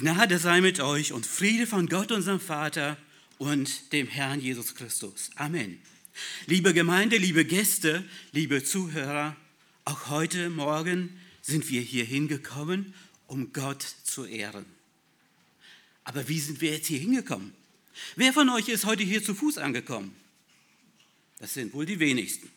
Gnade 0.00 0.38
sei 0.38 0.62
mit 0.62 0.80
euch 0.80 1.12
und 1.12 1.26
Friede 1.26 1.66
von 1.66 1.86
Gott, 1.86 2.10
unserem 2.10 2.40
Vater 2.40 2.96
und 3.36 3.92
dem 3.92 4.06
Herrn 4.06 4.40
Jesus 4.40 4.74
Christus. 4.74 5.28
Amen. 5.34 5.78
Liebe 6.46 6.72
Gemeinde, 6.72 7.18
liebe 7.18 7.44
Gäste, 7.44 8.02
liebe 8.32 8.64
Zuhörer, 8.64 9.36
auch 9.84 10.08
heute 10.08 10.48
Morgen 10.48 11.20
sind 11.42 11.68
wir 11.68 11.82
hier 11.82 12.06
hingekommen, 12.06 12.94
um 13.26 13.52
Gott 13.52 13.82
zu 14.04 14.24
ehren. 14.24 14.64
Aber 16.04 16.28
wie 16.28 16.40
sind 16.40 16.62
wir 16.62 16.72
jetzt 16.72 16.86
hier 16.86 16.98
hingekommen? 16.98 17.52
Wer 18.16 18.32
von 18.32 18.48
euch 18.48 18.70
ist 18.70 18.86
heute 18.86 19.02
hier 19.02 19.22
zu 19.22 19.34
Fuß 19.34 19.58
angekommen? 19.58 20.16
Das 21.40 21.52
sind 21.52 21.74
wohl 21.74 21.84
die 21.84 22.00
wenigsten. 22.00 22.48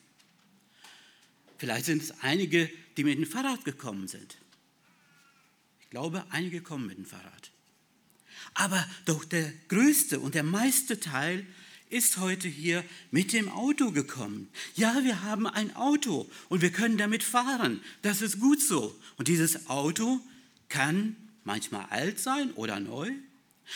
Vielleicht 1.57 1.87
sind 1.87 2.03
es 2.03 2.13
einige, 2.21 2.69
die 2.95 3.03
mit 3.03 3.17
dem 3.17 3.25
Fahrrad 3.25 3.65
gekommen 3.65 4.07
sind. 4.07 4.37
Ich 5.93 5.95
glaube, 5.95 6.25
einige 6.31 6.61
kommen 6.61 6.87
mit 6.87 6.97
dem 6.97 7.05
Fahrrad. 7.05 7.51
Aber 8.55 8.83
doch 9.05 9.23
der 9.25 9.53
größte 9.67 10.19
und 10.19 10.33
der 10.33 10.41
meiste 10.41 10.99
Teil 10.99 11.45
ist 11.91 12.17
heute 12.17 12.47
hier 12.47 12.83
mit 13.11 13.31
dem 13.31 13.47
Auto 13.47 13.91
gekommen. 13.91 14.49
Ja, 14.75 15.03
wir 15.03 15.21
haben 15.21 15.45
ein 15.45 15.75
Auto 15.75 16.27
und 16.49 16.63
wir 16.63 16.71
können 16.71 16.97
damit 16.97 17.21
fahren. 17.21 17.79
Das 18.01 18.23
ist 18.23 18.39
gut 18.39 18.59
so. 18.59 18.99
Und 19.17 19.27
dieses 19.27 19.69
Auto 19.69 20.19
kann 20.67 21.15
manchmal 21.43 21.85
alt 21.91 22.19
sein 22.19 22.51
oder 22.53 22.79
neu. 22.79 23.11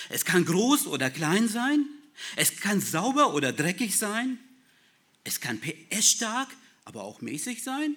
Es 0.09 0.25
kann 0.25 0.43
groß 0.43 0.87
oder 0.87 1.11
klein 1.11 1.47
sein. 1.47 1.85
Es 2.35 2.57
kann 2.57 2.81
sauber 2.81 3.35
oder 3.35 3.53
dreckig 3.53 3.95
sein. 3.95 4.39
Es 5.23 5.39
kann 5.39 5.61
PS-stark, 5.61 6.49
aber 6.83 7.03
auch 7.03 7.21
mäßig 7.21 7.61
sein. 7.61 7.95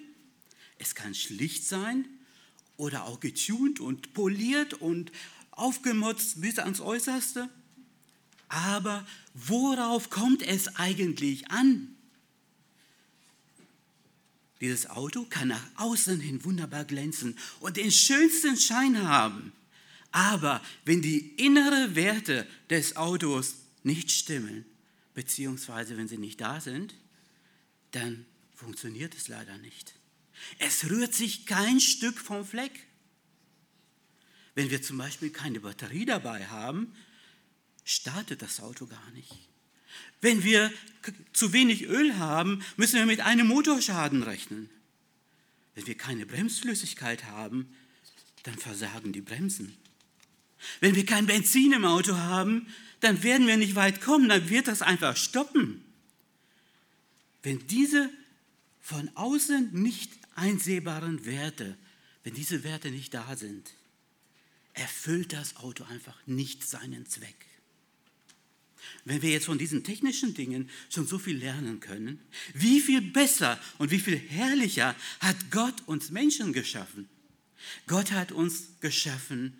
Es 0.77 0.93
kann 0.93 1.15
schlicht 1.15 1.65
sein 1.65 2.05
oder 2.81 3.05
auch 3.05 3.19
getunt 3.19 3.79
und 3.79 4.13
poliert 4.15 4.73
und 4.73 5.11
aufgemotzt 5.51 6.41
bis 6.41 6.57
ans 6.57 6.81
Äußerste. 6.81 7.47
Aber 8.49 9.05
worauf 9.35 10.09
kommt 10.09 10.41
es 10.41 10.75
eigentlich 10.77 11.51
an? 11.51 11.95
Dieses 14.61 14.89
Auto 14.89 15.25
kann 15.29 15.49
nach 15.49 15.63
außen 15.77 16.19
hin 16.19 16.43
wunderbar 16.43 16.83
glänzen 16.85 17.37
und 17.59 17.77
den 17.77 17.91
schönsten 17.91 18.57
Schein 18.57 19.07
haben. 19.07 19.51
Aber 20.11 20.59
wenn 20.83 21.03
die 21.03 21.19
inneren 21.37 21.95
Werte 21.95 22.47
des 22.71 22.95
Autos 22.95 23.57
nicht 23.83 24.09
stimmen, 24.09 24.65
beziehungsweise 25.13 25.97
wenn 25.97 26.07
sie 26.07 26.17
nicht 26.17 26.41
da 26.41 26.59
sind, 26.59 26.95
dann 27.91 28.25
funktioniert 28.55 29.13
es 29.15 29.27
leider 29.27 29.59
nicht. 29.59 29.93
Es 30.59 30.89
rührt 30.89 31.13
sich 31.13 31.45
kein 31.45 31.79
Stück 31.79 32.19
vom 32.19 32.45
Fleck. 32.45 32.87
Wenn 34.55 34.69
wir 34.69 34.81
zum 34.81 34.97
Beispiel 34.97 35.29
keine 35.29 35.59
Batterie 35.59 36.05
dabei 36.05 36.47
haben, 36.47 36.93
startet 37.85 38.41
das 38.41 38.59
Auto 38.59 38.85
gar 38.85 39.11
nicht. 39.11 39.31
Wenn 40.19 40.43
wir 40.43 40.71
zu 41.33 41.53
wenig 41.53 41.83
Öl 41.83 42.17
haben, 42.17 42.63
müssen 42.77 42.95
wir 42.97 43.05
mit 43.05 43.21
einem 43.21 43.47
Motorschaden 43.47 44.23
rechnen. 44.23 44.69
Wenn 45.73 45.87
wir 45.87 45.95
keine 45.95 46.25
Bremsflüssigkeit 46.25 47.25
haben, 47.25 47.75
dann 48.43 48.57
versagen 48.57 49.13
die 49.13 49.21
Bremsen. 49.21 49.75
Wenn 50.79 50.95
wir 50.95 51.05
kein 51.05 51.25
Benzin 51.25 51.71
im 51.73 51.85
Auto 51.85 52.17
haben, 52.17 52.67
dann 52.99 53.23
werden 53.23 53.47
wir 53.47 53.57
nicht 53.57 53.75
weit 53.75 54.01
kommen, 54.01 54.29
dann 54.29 54.49
wird 54.49 54.67
das 54.67 54.81
einfach 54.81 55.17
stoppen. 55.17 55.83
Wenn 57.41 57.65
diese 57.67 58.09
von 58.79 59.09
außen 59.15 59.71
nicht 59.73 60.11
einsehbaren 60.35 61.25
Werte, 61.25 61.77
wenn 62.23 62.33
diese 62.33 62.63
Werte 62.63 62.91
nicht 62.91 63.13
da 63.13 63.35
sind, 63.35 63.73
erfüllt 64.73 65.33
das 65.33 65.57
Auto 65.57 65.83
einfach 65.85 66.17
nicht 66.25 66.67
seinen 66.67 67.05
Zweck. 67.05 67.47
Wenn 69.05 69.21
wir 69.21 69.31
jetzt 69.31 69.45
von 69.45 69.57
diesen 69.57 69.83
technischen 69.83 70.33
Dingen 70.33 70.69
schon 70.89 71.05
so 71.05 71.19
viel 71.19 71.37
lernen 71.37 71.79
können, 71.79 72.19
wie 72.53 72.79
viel 72.79 73.01
besser 73.01 73.59
und 73.77 73.91
wie 73.91 73.99
viel 73.99 74.17
herrlicher 74.17 74.95
hat 75.19 75.51
Gott 75.51 75.87
uns 75.87 76.09
Menschen 76.09 76.53
geschaffen? 76.53 77.07
Gott 77.87 78.11
hat 78.11 78.31
uns 78.31 78.79
geschaffen, 78.79 79.59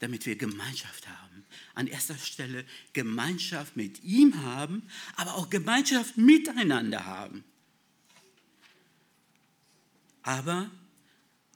damit 0.00 0.26
wir 0.26 0.36
Gemeinschaft 0.36 1.08
haben. 1.08 1.44
An 1.74 1.86
erster 1.86 2.18
Stelle 2.18 2.64
Gemeinschaft 2.92 3.76
mit 3.76 4.02
ihm 4.02 4.42
haben, 4.42 4.82
aber 5.16 5.36
auch 5.36 5.50
Gemeinschaft 5.50 6.16
miteinander 6.16 7.04
haben. 7.06 7.44
Aber 10.22 10.70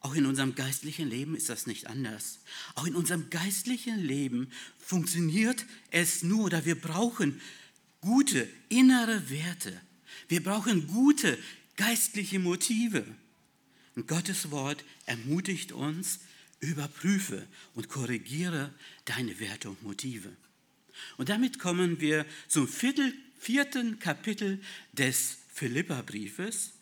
auch 0.01 0.15
in 0.15 0.27
unserem 0.27 0.55
geistlichen 0.55 1.09
Leben 1.09 1.35
ist 1.35 1.49
das 1.49 1.67
nicht 1.67 1.87
anders. 1.87 2.41
Auch 2.75 2.87
in 2.87 2.95
unserem 2.95 3.31
geistlichen 3.31 3.99
Leben 3.99 4.51
funktioniert 4.79 5.65
es 5.91 6.23
nur 6.23 6.45
oder 6.45 6.67
wir 6.67 6.79
brauchen 6.79 7.41
gute 8.03 8.47
innere 8.69 9.31
Werte. 9.31 9.81
Wir 10.29 10.43
brauchen 10.43 10.87
gute 10.89 11.39
geistliche 11.77 12.39
Motive. 12.39 13.05
Und 13.97 14.07
Gottes 14.07 14.51
Wort 14.51 14.85
ermutigt 15.07 15.73
uns, 15.73 16.21
überprüfe 16.61 17.47
und 17.75 17.89
korrigiere 17.89 18.75
deine 19.07 19.41
Werte 19.41 19.71
und 19.71 19.83
Motive. 19.83 20.31
Und 21.17 21.31
damit 21.31 21.59
kommen 21.59 22.01
wir 22.01 22.27
zum 22.47 22.69
vierten 22.69 23.99
Kapitel 24.01 24.61
des 24.93 25.39
Philipperbriefes. 25.55 26.74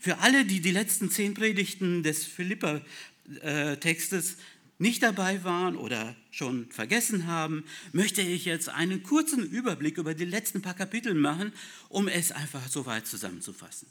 Für 0.00 0.18
alle, 0.18 0.44
die 0.44 0.60
die 0.60 0.70
letzten 0.70 1.10
zehn 1.10 1.34
Predigten 1.34 2.02
des 2.02 2.24
Philipper-Textes 2.24 4.36
nicht 4.78 5.02
dabei 5.02 5.44
waren 5.44 5.76
oder 5.76 6.16
schon 6.30 6.70
vergessen 6.70 7.26
haben, 7.26 7.64
möchte 7.92 8.22
ich 8.22 8.44
jetzt 8.44 8.68
einen 8.68 9.02
kurzen 9.02 9.42
Überblick 9.42 9.98
über 9.98 10.14
die 10.14 10.24
letzten 10.24 10.62
paar 10.62 10.74
Kapitel 10.74 11.14
machen, 11.14 11.52
um 11.88 12.08
es 12.08 12.32
einfach 12.32 12.68
so 12.68 12.86
weit 12.86 13.06
zusammenzufassen. 13.06 13.88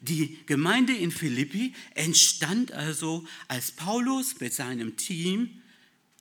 Die 0.00 0.38
Gemeinde 0.46 0.94
in 0.94 1.10
Philippi 1.10 1.74
entstand 1.94 2.72
also, 2.72 3.26
als 3.48 3.72
Paulus 3.72 4.40
mit 4.40 4.52
seinem 4.52 4.96
Team 4.96 5.62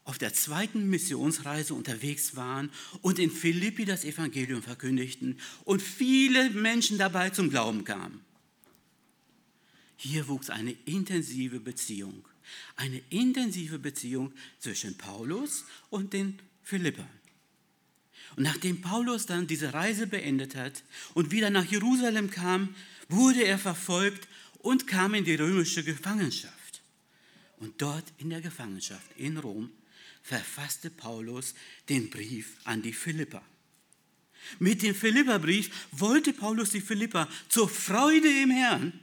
auf 0.05 0.17
der 0.17 0.33
zweiten 0.33 0.89
Missionsreise 0.89 1.73
unterwegs 1.73 2.35
waren 2.35 2.69
und 3.01 3.19
in 3.19 3.31
Philippi 3.31 3.85
das 3.85 4.03
Evangelium 4.03 4.61
verkündigten 4.61 5.39
und 5.63 5.81
viele 5.81 6.49
Menschen 6.51 6.97
dabei 6.97 7.29
zum 7.29 7.49
Glauben 7.49 7.83
kamen. 7.83 8.19
Hier 10.03 10.27
wuchs 10.27 10.49
eine 10.49 10.75
intensive 10.83 11.61
Beziehung, 11.61 12.25
eine 12.75 13.01
intensive 13.09 13.79
Beziehung 13.79 14.33
zwischen 14.59 14.97
Paulus 14.97 15.63
und 15.89 16.11
den 16.11 16.39
Philippern. 16.61 17.07
Und 18.35 18.43
nachdem 18.43 18.81
Paulus 18.81 19.27
dann 19.27 19.47
diese 19.47 19.73
Reise 19.73 20.05
beendet 20.05 20.55
hat 20.55 20.83
und 21.13 21.31
wieder 21.31 21.49
nach 21.49 21.63
Jerusalem 21.63 22.29
kam, 22.29 22.75
wurde 23.07 23.45
er 23.45 23.57
verfolgt 23.57 24.27
und 24.59 24.87
kam 24.87 25.13
in 25.13 25.23
die 25.23 25.35
römische 25.35 25.85
Gefangenschaft. 25.85 26.81
Und 27.59 27.81
dort 27.81 28.11
in 28.17 28.29
der 28.29 28.41
Gefangenschaft 28.41 29.09
in 29.15 29.37
Rom 29.37 29.71
verfasste 30.21 30.89
Paulus 30.89 31.55
den 31.87 32.09
Brief 32.09 32.57
an 32.65 32.81
die 32.81 32.91
Philipper. 32.91 33.41
Mit 34.59 34.81
dem 34.81 34.95
Philipperbrief 34.95 35.87
wollte 35.93 36.33
Paulus 36.33 36.71
die 36.71 36.81
Philipper 36.81 37.29
zur 37.47 37.69
Freude 37.69 38.27
im 38.41 38.51
Herrn 38.51 38.99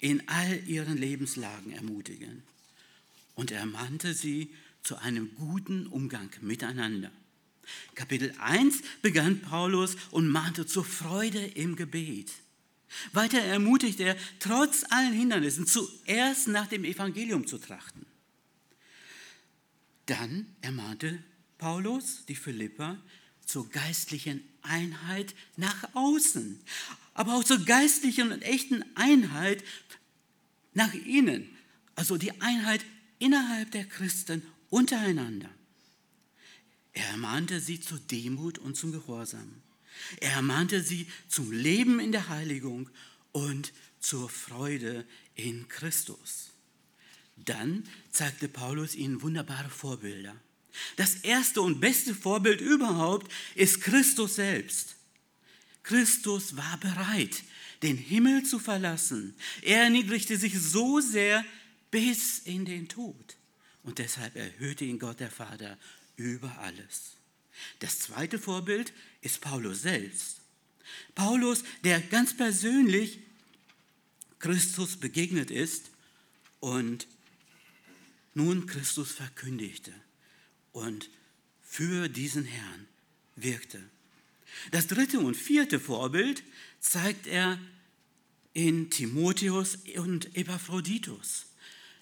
in 0.00 0.26
all 0.28 0.62
ihren 0.66 0.96
Lebenslagen 0.96 1.72
ermutigen. 1.72 2.42
Und 3.34 3.50
er 3.50 3.66
mahnte 3.66 4.14
sie 4.14 4.50
zu 4.82 4.96
einem 4.96 5.34
guten 5.36 5.86
Umgang 5.86 6.30
miteinander. 6.40 7.12
Kapitel 7.94 8.34
1 8.38 8.82
begann 9.02 9.40
Paulus 9.40 9.96
und 10.10 10.28
mahnte 10.28 10.66
zur 10.66 10.84
Freude 10.84 11.44
im 11.44 11.76
Gebet. 11.76 12.32
Weiter 13.12 13.38
ermutigt 13.38 14.00
er, 14.00 14.16
trotz 14.40 14.84
allen 14.90 15.12
Hindernissen 15.12 15.66
zuerst 15.66 16.48
nach 16.48 16.66
dem 16.66 16.84
Evangelium 16.84 17.46
zu 17.46 17.58
trachten. 17.58 18.04
Dann 20.06 20.46
ermahnte 20.60 21.22
Paulus 21.58 22.24
die 22.26 22.34
Philipper 22.34 22.98
zur 23.50 23.68
geistlichen 23.68 24.42
Einheit 24.62 25.34
nach 25.56 25.94
außen, 25.94 26.60
aber 27.14 27.34
auch 27.34 27.44
zur 27.44 27.64
geistlichen 27.64 28.32
und 28.32 28.42
echten 28.42 28.84
Einheit 28.94 29.64
nach 30.72 30.94
innen, 30.94 31.48
also 31.96 32.16
die 32.16 32.40
Einheit 32.40 32.84
innerhalb 33.18 33.70
der 33.72 33.84
Christen 33.84 34.42
untereinander. 34.70 35.50
Er 36.92 37.08
ermahnte 37.08 37.60
sie 37.60 37.80
zur 37.80 37.98
Demut 37.98 38.58
und 38.58 38.76
zum 38.76 38.92
Gehorsam. 38.92 39.62
Er 40.20 40.32
ermahnte 40.32 40.82
sie 40.82 41.06
zum 41.28 41.52
Leben 41.52 42.00
in 42.00 42.12
der 42.12 42.28
Heiligung 42.28 42.88
und 43.32 43.72
zur 44.00 44.28
Freude 44.28 45.04
in 45.34 45.68
Christus. 45.68 46.50
Dann 47.36 47.84
zeigte 48.10 48.48
Paulus 48.48 48.94
ihnen 48.94 49.22
wunderbare 49.22 49.70
Vorbilder. 49.70 50.36
Das 50.96 51.16
erste 51.16 51.62
und 51.62 51.80
beste 51.80 52.14
Vorbild 52.14 52.60
überhaupt 52.60 53.30
ist 53.54 53.80
Christus 53.80 54.36
selbst. 54.36 54.96
Christus 55.82 56.56
war 56.56 56.78
bereit, 56.78 57.42
den 57.82 57.96
Himmel 57.96 58.44
zu 58.44 58.58
verlassen. 58.58 59.34
Er 59.62 59.84
erniedrigte 59.84 60.36
sich 60.36 60.58
so 60.58 61.00
sehr 61.00 61.44
bis 61.90 62.40
in 62.40 62.64
den 62.64 62.88
Tod. 62.88 63.36
und 63.82 63.98
deshalb 63.98 64.36
erhöhte 64.36 64.84
ihn 64.84 64.98
Gott 64.98 65.20
der 65.20 65.30
Vater 65.30 65.78
über 66.16 66.58
alles. 66.58 67.12
Das 67.78 67.98
zweite 67.98 68.38
Vorbild 68.38 68.92
ist 69.22 69.40
Paulus 69.40 69.80
selbst. 69.82 70.42
Paulus, 71.14 71.64
der 71.82 72.00
ganz 72.00 72.36
persönlich 72.36 73.20
Christus 74.38 74.96
begegnet 74.96 75.50
ist 75.50 75.90
und 76.60 77.06
nun 78.34 78.66
Christus 78.66 79.12
verkündigte 79.12 79.94
und 80.72 81.10
für 81.62 82.08
diesen 82.08 82.44
Herrn 82.44 82.86
wirkte. 83.36 83.82
Das 84.72 84.86
dritte 84.86 85.20
und 85.20 85.36
vierte 85.36 85.80
Vorbild 85.80 86.42
zeigt 86.80 87.26
er 87.26 87.58
in 88.52 88.90
Timotheus 88.90 89.78
und 89.96 90.36
Epaphroditus. 90.36 91.46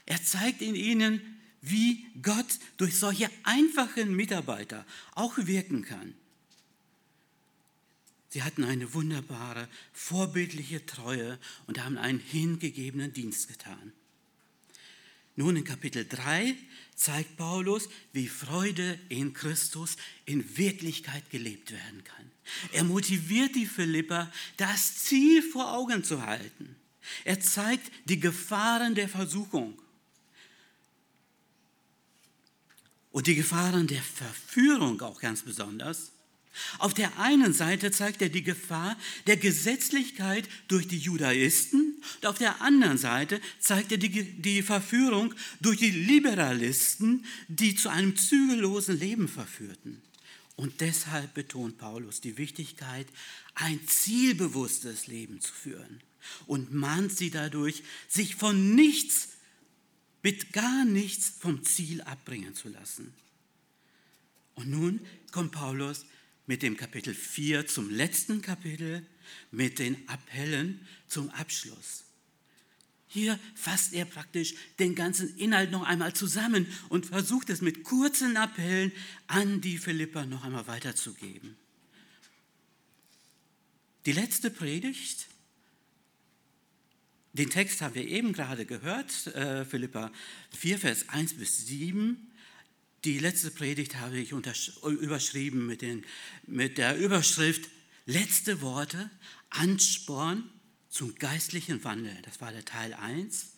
Er 0.07 0.23
zeigt 0.23 0.63
in 0.63 0.75
ihnen, 0.75 1.21
wie 1.61 2.07
Gott 2.23 2.59
durch 2.77 2.99
solche 2.99 3.31
einfachen 3.43 4.15
Mitarbeiter 4.15 4.87
auch 5.15 5.37
wirken 5.37 5.83
kann. 5.83 6.15
Sie 8.31 8.43
hatten 8.43 8.65
eine 8.65 8.93
wunderbare, 8.95 9.69
vorbildliche 9.93 10.85
Treue 10.85 11.39
und 11.67 11.83
haben 11.83 11.97
einen 11.97 12.21
hingegebenen 12.21 13.13
Dienst 13.13 13.49
getan. 13.49 13.93
Nun 15.39 15.55
in 15.55 15.63
Kapitel 15.63 16.05
3 16.05 16.57
zeigt 16.97 17.37
Paulus, 17.37 17.89
wie 18.13 18.27
Freude 18.27 18.99
in 19.09 19.33
Christus 19.35 19.97
in 20.25 20.57
Wirklichkeit 20.57 21.31
gelebt 21.31 21.71
werden 21.71 22.03
kann. 22.03 22.29
Er 22.73 22.83
motiviert 22.83 23.55
die 23.55 23.67
Philipper, 23.67 24.33
das 24.57 24.97
Ziel 24.97 25.41
vor 25.43 25.73
Augen 25.73 26.03
zu 26.03 26.27
halten. 26.27 26.75
Er 27.25 27.39
zeigt 27.39 27.93
die 28.07 28.19
Gefahren 28.19 28.97
der 28.97 29.09
Versuchung 29.09 29.81
und 33.13 33.29
die 33.29 33.37
Gefahren 33.37 33.87
der 33.87 34.03
Verführung 34.03 35.01
auch 35.03 35.21
ganz 35.21 35.43
besonders. 35.43 36.11
Auf 36.79 36.95
der 36.95 37.19
einen 37.19 37.53
Seite 37.53 37.91
zeigt 37.91 38.23
er 38.23 38.29
die 38.29 38.43
Gefahr 38.43 38.97
der 39.27 39.37
Gesetzlichkeit 39.37 40.49
durch 40.69 40.89
die 40.89 40.99
Judaisten 40.99 41.89
und 42.17 42.27
auf 42.27 42.39
der 42.39 42.61
anderen 42.63 42.99
Seite 42.99 43.41
zeigt 43.59 43.93
er 43.93 43.99
die, 43.99 44.25
die 44.25 44.63
Verführung 44.63 45.35
durch 45.61 45.79
die 45.79 45.91
Liberalisten, 45.91 47.25
die 47.49 47.75
zu 47.75 47.89
einem 47.89 48.17
zügellosen 48.17 48.99
Leben 48.99 49.29
verführten. 49.29 50.03
Und 50.57 50.81
deshalb 50.81 51.35
betont 51.35 51.79
Paulus 51.79 52.21
die 52.21 52.37
Wichtigkeit, 52.37 53.07
ein 53.55 53.87
zielbewusstes 53.87 55.07
Leben 55.07 55.41
zu 55.41 55.53
führen 55.53 56.01
und 56.47 56.73
mahnt 56.73 57.17
sie 57.17 57.31
dadurch, 57.31 57.83
sich 58.09 58.35
von 58.35 58.75
nichts, 58.75 59.29
mit 60.23 60.53
gar 60.53 60.85
nichts 60.85 61.33
vom 61.39 61.65
Ziel 61.65 62.03
abbringen 62.03 62.55
zu 62.55 62.69
lassen. 62.69 63.15
Und 64.57 64.69
nun 64.69 65.01
kommt 65.31 65.53
Paulus 65.53 66.05
mit 66.49 66.63
dem 66.63 66.77
Kapitel 66.77 67.15
4 67.15 67.67
zum 67.69 67.91
letzten 67.91 68.43
Kapitel, 68.43 69.07
mit 69.53 69.79
den 69.79 70.09
Appellen 70.09 70.81
zum 71.07 71.29
Abschluss. 71.31 72.05
Hier 73.07 73.39
fasst 73.55 73.93
er 73.93 74.07
praktisch 74.07 74.55
den 74.79 74.95
ganzen 74.95 75.37
Inhalt 75.37 75.71
noch 75.71 75.83
einmal 75.83 76.15
zusammen 76.15 76.67
und 76.89 77.07
versucht 77.07 77.51
es 77.51 77.61
mit 77.61 77.85
kurzen 77.85 78.37
Appellen 78.37 78.93
an 79.27 79.61
die 79.61 79.79
Philipper 79.79 80.27
noch 80.27 80.43
einmal 80.43 80.67
weiterzugeben. 80.67 81.57
Die 84.07 84.13
letzte 84.13 84.51
Predigt, 84.51 85.27
den 87.35 87.51
Text 87.51 87.83
haben 87.83 87.95
wir 87.95 88.07
eben 88.07 88.33
gerade 88.33 88.65
gehört, 88.65 89.27
äh, 89.29 89.67
Philippa 89.67 90.11
4, 90.57 90.79
Vers 90.79 91.09
1 91.11 91.35
bis 91.35 91.67
7. 91.67 92.28
Die 93.05 93.19
letzte 93.19 93.51
Predigt 93.51 93.97
habe 93.97 94.19
ich 94.19 94.33
überschrieben 94.33 95.67
mit, 95.67 95.83
den, 95.83 96.05
mit 96.47 96.79
der 96.79 96.97
Überschrift 96.97 97.69
Letzte 98.07 98.63
Worte, 98.63 99.11
Ansporn 99.51 100.49
zum 100.89 101.15
geistlichen 101.17 101.85
Wandel. 101.85 102.17
Das 102.23 102.41
war 102.41 102.51
der 102.51 102.65
Teil 102.65 102.95
1. 102.95 103.53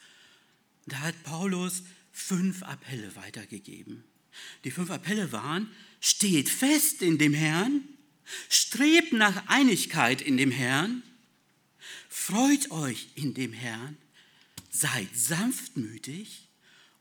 Da 0.86 0.98
hat 0.98 1.22
Paulus 1.22 1.84
fünf 2.10 2.64
Appelle 2.64 3.14
weitergegeben. 3.14 4.02
Die 4.64 4.70
fünf 4.72 4.90
Appelle 4.90 5.32
waren, 5.32 5.70
steht 6.00 6.48
fest 6.48 7.00
in 7.00 7.16
dem 7.16 7.32
Herrn, 7.32 7.82
strebt 8.48 9.12
nach 9.12 9.46
Einigkeit 9.46 10.20
in 10.20 10.36
dem 10.36 10.50
Herrn, 10.50 11.02
freut 12.08 12.70
euch 12.70 13.08
in 13.14 13.34
dem 13.34 13.52
Herrn, 13.52 13.96
seid 14.70 15.08
sanftmütig 15.14 16.48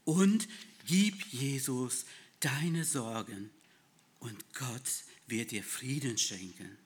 und 0.05 0.47
gib 0.85 1.25
Jesus 1.27 2.05
deine 2.39 2.83
Sorgen 2.83 3.49
und 4.19 4.53
Gott 4.53 5.03
wird 5.27 5.51
dir 5.51 5.63
Frieden 5.63 6.17
schenken. 6.17 6.77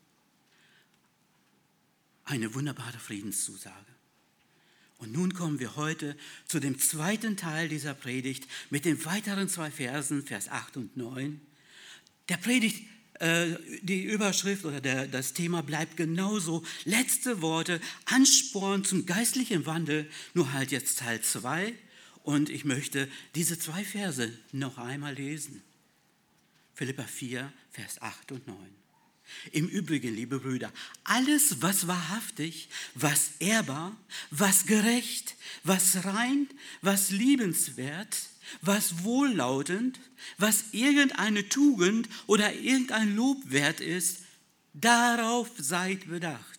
Eine 2.25 2.53
wunderbare 2.53 2.99
Friedenszusage. 2.99 3.93
Und 4.97 5.11
nun 5.11 5.33
kommen 5.33 5.59
wir 5.59 5.75
heute 5.75 6.15
zu 6.47 6.59
dem 6.59 6.79
zweiten 6.79 7.35
Teil 7.35 7.67
dieser 7.67 7.93
Predigt 7.93 8.47
mit 8.69 8.85
den 8.85 9.03
weiteren 9.03 9.49
zwei 9.49 9.69
Versen, 9.69 10.25
Vers 10.25 10.47
8 10.47 10.77
und 10.77 10.95
9. 10.95 11.41
Der 12.29 12.37
Predigt, 12.37 12.87
äh, 13.19 13.57
die 13.81 14.03
Überschrift 14.03 14.63
oder 14.63 14.79
der, 14.79 15.07
das 15.07 15.33
Thema 15.33 15.61
bleibt 15.61 15.97
genauso. 15.97 16.63
Letzte 16.85 17.41
Worte, 17.41 17.81
Ansporn 18.05 18.85
zum 18.85 19.05
geistlichen 19.05 19.65
Wandel, 19.65 20.09
nur 20.33 20.53
halt 20.53 20.71
jetzt 20.71 20.99
Teil 20.99 21.21
2. 21.21 21.73
Und 22.23 22.49
ich 22.49 22.63
möchte 22.63 23.09
diese 23.35 23.59
zwei 23.59 23.83
Verse 23.83 24.31
noch 24.53 24.77
einmal 24.77 25.13
lesen. 25.13 25.61
Philippa 26.73 27.03
4, 27.03 27.51
Vers 27.71 28.01
8 28.01 28.31
und 28.31 28.47
9. 28.47 28.57
Im 29.51 29.67
Übrigen, 29.67 30.13
liebe 30.15 30.39
Brüder, 30.39 30.71
alles, 31.03 31.61
was 31.61 31.87
wahrhaftig, 31.87 32.69
was 32.93 33.31
ehrbar, 33.39 33.95
was 34.31 34.65
gerecht, 34.65 35.35
was 35.63 36.05
rein, 36.05 36.47
was 36.81 37.09
liebenswert, 37.11 38.17
was 38.61 39.03
wohllautend, 39.03 39.99
was 40.37 40.65
irgendeine 40.71 41.47
Tugend 41.49 42.07
oder 42.27 42.53
irgendein 42.53 43.15
Lob 43.15 43.37
wert 43.45 43.79
ist, 43.79 44.19
darauf 44.73 45.49
seid 45.57 46.07
bedacht 46.07 46.52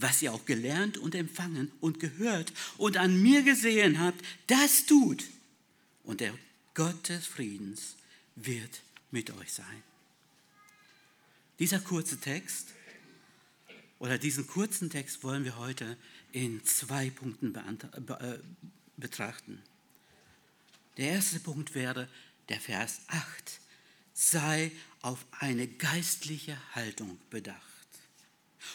was 0.00 0.22
ihr 0.22 0.32
auch 0.32 0.44
gelernt 0.44 0.98
und 0.98 1.14
empfangen 1.14 1.70
und 1.80 2.00
gehört 2.00 2.52
und 2.78 2.96
an 2.96 3.20
mir 3.20 3.42
gesehen 3.42 4.00
habt, 4.00 4.24
das 4.46 4.86
tut. 4.86 5.24
Und 6.04 6.20
der 6.20 6.34
Gott 6.74 7.08
des 7.08 7.26
Friedens 7.26 7.96
wird 8.36 8.82
mit 9.10 9.30
euch 9.30 9.52
sein. 9.52 9.82
Dieser 11.58 11.80
kurze 11.80 12.18
Text 12.18 12.68
oder 13.98 14.16
diesen 14.16 14.46
kurzen 14.46 14.88
Text 14.88 15.22
wollen 15.22 15.44
wir 15.44 15.58
heute 15.58 15.96
in 16.32 16.64
zwei 16.64 17.10
Punkten 17.10 17.54
äh, 17.54 18.38
betrachten. 18.96 19.60
Der 20.96 21.10
erste 21.12 21.40
Punkt 21.40 21.74
wäre 21.74 22.08
der 22.48 22.60
Vers 22.60 23.00
8. 23.08 23.60
Sei 24.14 24.72
auf 25.02 25.24
eine 25.38 25.66
geistliche 25.66 26.56
Haltung 26.74 27.18
bedacht. 27.30 27.69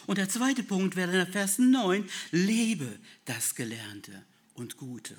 Und 0.06 0.18
der 0.18 0.30
zweite 0.30 0.64
Punkt 0.64 0.96
wäre 0.96 1.12
der 1.12 1.28
Vers 1.28 1.60
9, 1.60 2.10
lebe 2.32 3.00
das 3.26 3.56
Gelernte 3.56 4.24
und 4.54 4.78
Gute. 4.78 5.16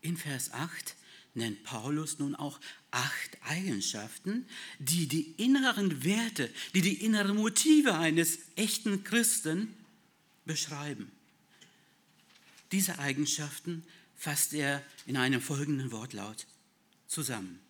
In 0.00 0.16
Vers 0.16 0.52
8 0.52 0.94
nennt 1.34 1.62
Paulus 1.64 2.18
nun 2.18 2.34
auch 2.34 2.58
acht 2.90 3.36
Eigenschaften, 3.42 4.46
die 4.78 5.06
die 5.06 5.32
inneren 5.36 6.02
Werte, 6.04 6.50
die 6.74 6.80
die 6.80 7.04
inneren 7.04 7.36
Motive 7.36 7.94
eines 7.94 8.38
echten 8.56 9.04
Christen 9.04 9.74
beschreiben. 10.44 11.10
Diese 12.72 12.98
Eigenschaften 12.98 13.84
fasst 14.16 14.54
er 14.54 14.82
in 15.04 15.16
einem 15.16 15.40
folgenden 15.40 15.92
Wortlaut 15.92 16.46
zusammen. 17.06 17.60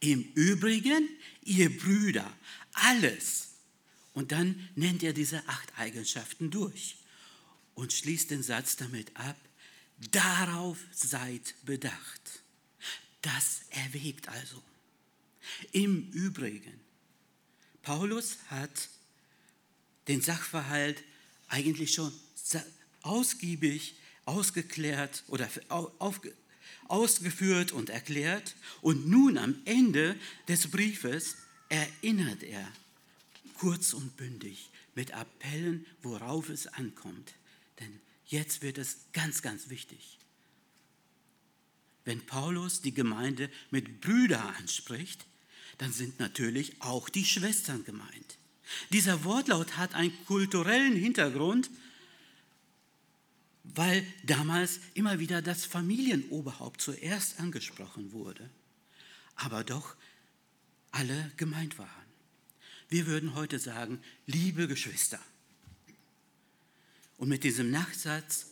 Im 0.00 0.22
Übrigen, 0.34 1.08
ihr 1.44 1.76
Brüder, 1.76 2.32
alles, 2.72 3.47
und 4.18 4.32
dann 4.32 4.68
nennt 4.74 5.04
er 5.04 5.12
diese 5.12 5.46
acht 5.46 5.78
Eigenschaften 5.78 6.50
durch 6.50 6.96
und 7.76 7.92
schließt 7.92 8.32
den 8.32 8.42
Satz 8.42 8.74
damit 8.74 9.16
ab, 9.16 9.36
darauf 10.10 10.76
seid 10.90 11.54
bedacht. 11.64 12.42
Das 13.22 13.60
erwägt 13.70 14.28
also. 14.28 14.60
Im 15.70 16.10
Übrigen, 16.10 16.80
Paulus 17.82 18.38
hat 18.48 18.88
den 20.08 20.20
Sachverhalt 20.20 21.00
eigentlich 21.46 21.94
schon 21.94 22.12
ausgiebig 23.02 23.94
ausgeklärt 24.24 25.22
oder 25.28 25.48
ausgeführt 26.88 27.70
und 27.70 27.88
erklärt. 27.88 28.56
Und 28.80 29.06
nun 29.06 29.38
am 29.38 29.62
Ende 29.64 30.16
des 30.48 30.72
Briefes 30.72 31.36
erinnert 31.68 32.42
er 32.42 32.68
kurz 33.58 33.92
und 33.92 34.16
bündig 34.16 34.70
mit 34.94 35.12
Appellen, 35.12 35.84
worauf 36.02 36.48
es 36.48 36.66
ankommt. 36.66 37.34
Denn 37.80 38.00
jetzt 38.26 38.62
wird 38.62 38.78
es 38.78 38.98
ganz, 39.12 39.42
ganz 39.42 39.68
wichtig. 39.68 40.18
wenn 42.08 42.24
Paulus 42.24 42.80
die 42.80 42.94
Gemeinde 42.94 43.50
mit 43.70 44.00
Brüder 44.00 44.42
anspricht, 44.56 45.26
dann 45.76 45.92
sind 45.92 46.18
natürlich 46.18 46.80
auch 46.80 47.10
die 47.10 47.26
Schwestern 47.26 47.84
gemeint. 47.84 48.38
Dieser 48.90 49.24
Wortlaut 49.24 49.76
hat 49.76 49.94
einen 49.94 50.16
kulturellen 50.24 50.96
Hintergrund, 50.96 51.68
weil 53.62 54.06
damals 54.24 54.80
immer 54.94 55.18
wieder 55.18 55.42
das 55.42 55.66
Familienoberhaupt 55.66 56.80
zuerst 56.80 57.38
angesprochen 57.40 58.12
wurde, 58.12 58.48
aber 59.36 59.62
doch 59.62 59.94
alle 60.92 61.30
gemeint 61.36 61.76
waren. 61.78 61.97
Wir 62.88 63.06
würden 63.06 63.34
heute 63.34 63.58
sagen, 63.58 64.00
liebe 64.26 64.66
Geschwister. 64.66 65.20
Und 67.18 67.28
mit 67.28 67.44
diesem 67.44 67.70
Nachsatz, 67.70 68.46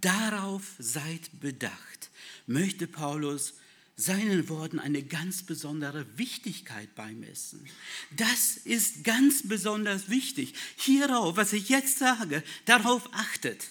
darauf 0.00 0.74
seid 0.78 1.40
bedacht, 1.40 2.10
möchte 2.46 2.86
Paulus 2.86 3.54
seinen 3.96 4.48
Worten 4.48 4.78
eine 4.78 5.02
ganz 5.02 5.42
besondere 5.42 6.06
Wichtigkeit 6.16 6.94
beimessen. 6.94 7.68
Das 8.16 8.56
ist 8.56 9.04
ganz 9.04 9.46
besonders 9.46 10.08
wichtig. 10.08 10.54
Hierauf, 10.76 11.36
was 11.36 11.52
ich 11.52 11.68
jetzt 11.68 11.98
sage, 11.98 12.42
darauf 12.64 13.12
achtet. 13.12 13.68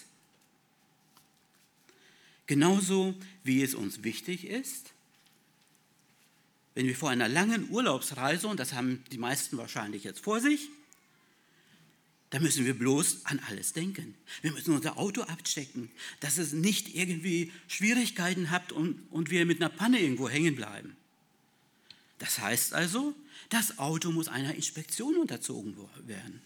Genauso 2.46 3.14
wie 3.42 3.62
es 3.62 3.74
uns 3.74 4.04
wichtig 4.04 4.46
ist, 4.46 4.91
wenn 6.74 6.86
wir 6.86 6.96
vor 6.96 7.10
einer 7.10 7.28
langen 7.28 7.70
Urlaubsreise, 7.70 8.48
und 8.48 8.58
das 8.58 8.72
haben 8.72 9.04
die 9.12 9.18
meisten 9.18 9.58
wahrscheinlich 9.58 10.04
jetzt 10.04 10.20
vor 10.20 10.40
sich, 10.40 10.68
da 12.30 12.40
müssen 12.40 12.64
wir 12.64 12.72
bloß 12.72 13.26
an 13.26 13.40
alles 13.46 13.74
denken. 13.74 14.14
Wir 14.40 14.52
müssen 14.52 14.74
unser 14.74 14.96
Auto 14.96 15.20
abchecken, 15.20 15.90
dass 16.20 16.38
es 16.38 16.54
nicht 16.54 16.94
irgendwie 16.94 17.52
Schwierigkeiten 17.68 18.50
hat 18.50 18.72
und, 18.72 19.02
und 19.10 19.30
wir 19.30 19.44
mit 19.44 19.60
einer 19.60 19.68
Panne 19.68 20.00
irgendwo 20.00 20.30
hängen 20.30 20.56
bleiben. 20.56 20.96
Das 22.18 22.38
heißt 22.38 22.72
also, 22.72 23.14
das 23.50 23.78
Auto 23.78 24.12
muss 24.12 24.28
einer 24.28 24.54
Inspektion 24.54 25.16
unterzogen 25.16 25.76
werden, 26.06 26.40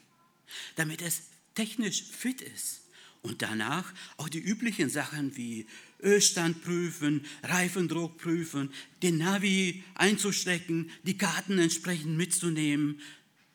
damit 0.74 1.02
es 1.02 1.22
technisch 1.54 2.02
fit 2.02 2.40
ist. 2.40 2.80
Und 3.22 3.42
danach 3.42 3.92
auch 4.16 4.28
die 4.28 4.40
üblichen 4.40 4.90
Sachen 4.90 5.36
wie 5.36 5.66
Ölstand 6.02 6.62
prüfen, 6.62 7.24
Reifendruck 7.42 8.18
prüfen, 8.18 8.72
den 9.02 9.18
Navi 9.18 9.82
einzustecken, 9.94 10.90
die 11.04 11.16
Karten 11.16 11.58
entsprechend 11.58 12.16
mitzunehmen 12.16 13.00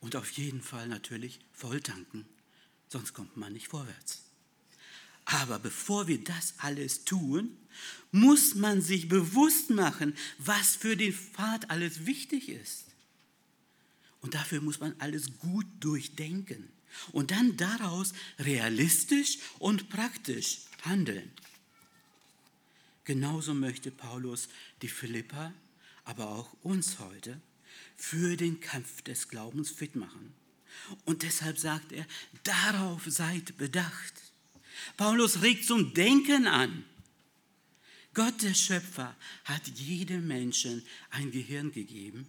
und 0.00 0.16
auf 0.16 0.30
jeden 0.32 0.60
Fall 0.60 0.88
natürlich 0.88 1.38
volltanken, 1.52 2.26
sonst 2.88 3.12
kommt 3.12 3.36
man 3.36 3.52
nicht 3.52 3.68
vorwärts. 3.68 4.22
Aber 5.24 5.58
bevor 5.58 6.08
wir 6.08 6.22
das 6.22 6.54
alles 6.58 7.04
tun, 7.04 7.56
muss 8.10 8.54
man 8.54 8.82
sich 8.82 9.08
bewusst 9.08 9.70
machen, 9.70 10.14
was 10.38 10.76
für 10.76 10.96
den 10.96 11.12
Pfad 11.12 11.70
alles 11.70 12.06
wichtig 12.06 12.48
ist. 12.48 12.86
Und 14.20 14.34
dafür 14.34 14.60
muss 14.60 14.80
man 14.80 14.94
alles 14.98 15.38
gut 15.38 15.66
durchdenken 15.80 16.68
und 17.12 17.30
dann 17.30 17.56
daraus 17.56 18.12
realistisch 18.38 19.38
und 19.58 19.88
praktisch 19.88 20.58
handeln. 20.82 21.30
Genauso 23.04 23.54
möchte 23.54 23.90
Paulus 23.90 24.48
die 24.80 24.88
Philippa, 24.88 25.52
aber 26.04 26.28
auch 26.28 26.52
uns 26.62 26.98
heute 26.98 27.40
für 27.96 28.36
den 28.36 28.60
Kampf 28.60 29.02
des 29.02 29.28
Glaubens 29.28 29.70
fit 29.70 29.96
machen. 29.96 30.34
Und 31.04 31.22
deshalb 31.22 31.58
sagt 31.58 31.92
er, 31.92 32.06
darauf 32.44 33.02
seid 33.06 33.56
bedacht. 33.56 34.14
Paulus 34.96 35.42
regt 35.42 35.64
zum 35.64 35.94
Denken 35.94 36.46
an. 36.46 36.84
Gott 38.14 38.42
der 38.42 38.54
Schöpfer 38.54 39.16
hat 39.44 39.66
jedem 39.68 40.26
Menschen 40.26 40.84
ein 41.10 41.30
Gehirn 41.30 41.72
gegeben, 41.72 42.26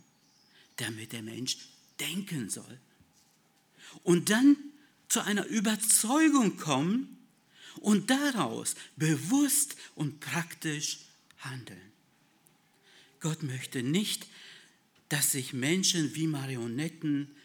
damit 0.77 1.11
der 1.11 1.23
Mensch 1.23 1.57
denken 1.99 2.49
soll. 2.49 2.79
Und 4.03 4.29
dann 4.29 4.55
zu 5.09 5.21
einer 5.21 5.45
Überzeugung 5.45 6.57
kommen, 6.57 7.17
und 7.77 8.09
daraus 8.09 8.75
bewusst 8.95 9.75
und 9.95 10.19
praktisch 10.19 10.99
handeln. 11.39 11.91
Gott 13.19 13.43
möchte 13.43 13.83
nicht, 13.83 14.27
dass 15.09 15.31
sich 15.31 15.53
Menschen 15.53 16.15
wie 16.15 16.27
Marionetten 16.27 17.35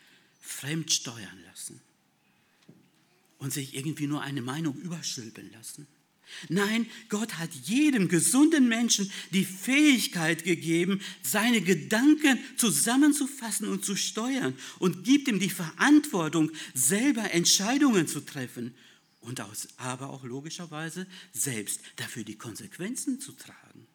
fremd 0.41 0.91
steuern 0.93 1.43
lassen 1.47 1.81
und 3.39 3.53
sich 3.53 3.75
irgendwie 3.75 4.07
nur 4.07 4.23
eine 4.23 4.43
Meinung 4.43 4.77
überstülpen 4.77 5.53
lassen. 5.53 5.87
Nein, 6.49 6.87
Gott 7.09 7.39
hat 7.39 7.51
jedem 7.65 8.09
gesunden 8.09 8.69
Menschen 8.69 9.11
die 9.31 9.45
Fähigkeit 9.45 10.45
gegeben, 10.45 11.01
seine 11.23 11.63
Gedanken 11.63 12.39
zusammenzufassen 12.57 13.69
und 13.69 13.85
zu 13.85 13.97
steuern 13.97 14.55
und 14.79 15.05
gibt 15.05 15.29
ihm 15.29 15.41
die 15.41 15.49
Verantwortung, 15.49 16.51
selber 16.75 17.33
Entscheidungen 17.33 18.07
zu 18.09 18.21
treffen 18.21 18.75
und 19.29 19.41
aus, 19.41 19.69
aber 19.77 20.11
auch 20.11 20.25
logischerweise 20.25 21.07
selbst 21.33 21.81
dafür 21.97 22.25
die 22.25 22.39
Konsequenzen 22.39 23.21
zu 23.21 23.33
tragen. 23.33 23.87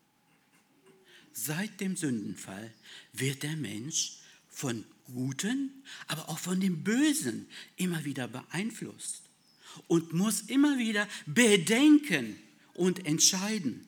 Seit 1.33 1.81
dem 1.81 1.95
Sündenfall 1.95 2.71
wird 3.11 3.43
der 3.43 3.57
Mensch 3.57 4.19
von 4.49 4.85
Guten, 5.05 5.83
aber 6.07 6.29
auch 6.29 6.39
von 6.39 6.61
dem 6.61 6.83
Bösen 6.83 7.47
immer 7.75 8.05
wieder 8.05 8.27
beeinflusst 8.27 9.23
und 9.87 10.13
muss 10.13 10.41
immer 10.41 10.77
wieder 10.77 11.07
bedenken 11.25 12.37
und 12.75 13.05
entscheiden. 13.05 13.87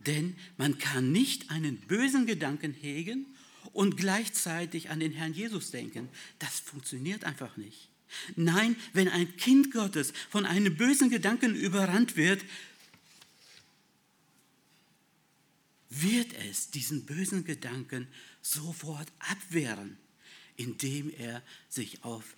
Denn 0.00 0.36
man 0.56 0.78
kann 0.78 1.12
nicht 1.12 1.50
einen 1.50 1.78
bösen 1.82 2.26
Gedanken 2.26 2.72
hegen 2.72 3.26
und 3.72 3.96
gleichzeitig 3.96 4.90
an 4.90 5.00
den 5.00 5.12
Herrn 5.12 5.34
Jesus 5.34 5.70
denken. 5.70 6.08
Das 6.38 6.60
funktioniert 6.60 7.24
einfach 7.24 7.56
nicht. 7.56 7.90
Nein, 8.36 8.76
wenn 8.92 9.08
ein 9.08 9.36
Kind 9.36 9.72
Gottes 9.72 10.12
von 10.30 10.46
einem 10.46 10.76
bösen 10.76 11.10
Gedanken 11.10 11.54
überrannt 11.54 12.16
wird, 12.16 12.44
wird 15.90 16.32
es 16.48 16.70
diesen 16.70 17.06
bösen 17.06 17.44
Gedanken 17.44 18.08
sofort 18.42 19.10
abwehren, 19.18 19.96
indem 20.56 21.10
er 21.10 21.42
sich 21.68 22.02
auf 22.04 22.36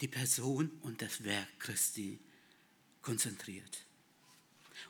die 0.00 0.08
Person 0.08 0.70
und 0.82 1.00
das 1.00 1.24
Werk 1.24 1.48
Christi 1.58 2.18
konzentriert. 3.02 3.84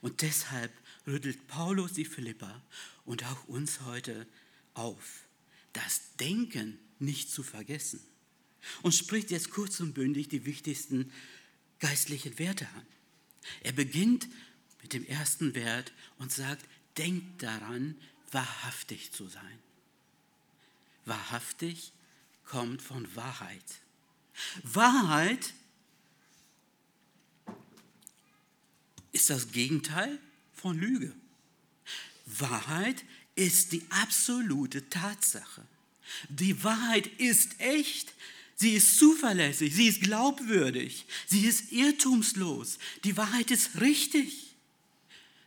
Und 0.00 0.22
deshalb 0.22 0.72
rüttelt 1.06 1.46
Paulus 1.46 1.92
die 1.92 2.04
Philippa 2.04 2.62
und 3.04 3.24
auch 3.24 3.46
uns 3.46 3.82
heute 3.82 4.26
auf, 4.74 5.24
das 5.72 6.00
Denken 6.18 6.78
nicht 6.98 7.30
zu 7.30 7.42
vergessen 7.42 8.00
und 8.82 8.92
spricht 8.92 9.30
jetzt 9.30 9.50
kurz 9.50 9.80
und 9.80 9.94
bündig 9.94 10.28
die 10.28 10.44
wichtigsten 10.44 11.12
geistlichen 11.78 12.38
Werte 12.38 12.66
an. 12.68 12.86
Er 13.62 13.72
beginnt 13.72 14.28
mit 14.82 14.92
dem 14.92 15.06
ersten 15.06 15.54
Wert 15.54 15.92
und 16.18 16.32
sagt, 16.32 16.64
denkt 16.96 17.42
daran, 17.42 17.96
wahrhaftig 18.32 19.12
zu 19.12 19.28
sein. 19.28 19.58
Wahrhaftig 21.04 21.92
kommt 22.44 22.82
von 22.82 23.14
Wahrheit. 23.14 23.80
Wahrheit 24.62 25.54
ist 29.12 29.30
das 29.30 29.52
Gegenteil 29.52 30.18
von 30.54 30.78
Lüge. 30.78 31.14
Wahrheit 32.26 33.04
ist 33.34 33.72
die 33.72 33.84
absolute 33.90 34.88
Tatsache. 34.90 35.64
Die 36.28 36.62
Wahrheit 36.64 37.06
ist 37.18 37.60
echt. 37.60 38.14
Sie 38.56 38.72
ist 38.72 38.98
zuverlässig, 38.98 39.74
sie 39.74 39.86
ist 39.86 40.00
glaubwürdig, 40.00 41.04
sie 41.26 41.44
ist 41.44 41.72
irrtumslos. 41.72 42.78
Die 43.04 43.16
Wahrheit 43.16 43.50
ist 43.50 43.80
richtig. 43.80 44.54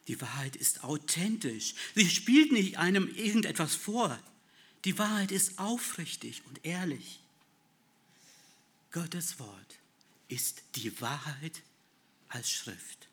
Die 0.08 0.22
Wahrheit 0.22 0.56
ist 0.56 0.84
authentisch. 0.84 1.74
Sie 1.96 2.10
spielt 2.10 2.52
nicht 2.52 2.78
einem 2.78 3.08
irgendetwas 3.16 3.76
vor. 3.76 4.20
Die 4.86 4.98
Wahrheit 4.98 5.32
ist 5.32 5.58
aufrichtig 5.58 6.44
und 6.48 6.64
ehrlich. 6.64 7.20
Gottes 8.92 9.40
Wort 9.40 9.76
ist 10.28 10.62
die 10.76 11.02
Wahrheit 11.02 11.62
als 12.28 12.52
Schrift. 12.52 13.08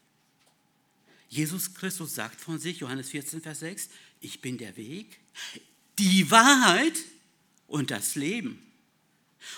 Jesus 1.29 1.75
Christus 1.75 2.15
sagt 2.15 2.41
von 2.41 2.59
sich, 2.59 2.81
Johannes 2.81 3.11
14, 3.11 3.41
Vers 3.41 3.61
6, 3.61 3.89
ich 4.21 4.41
bin 4.41 4.59
der 4.59 4.77
Weg, 4.77 5.19
die 5.99 6.31
Wahrheit 6.31 6.99
und 7.67 7.91
das 7.91 8.15
Leben. 8.15 8.66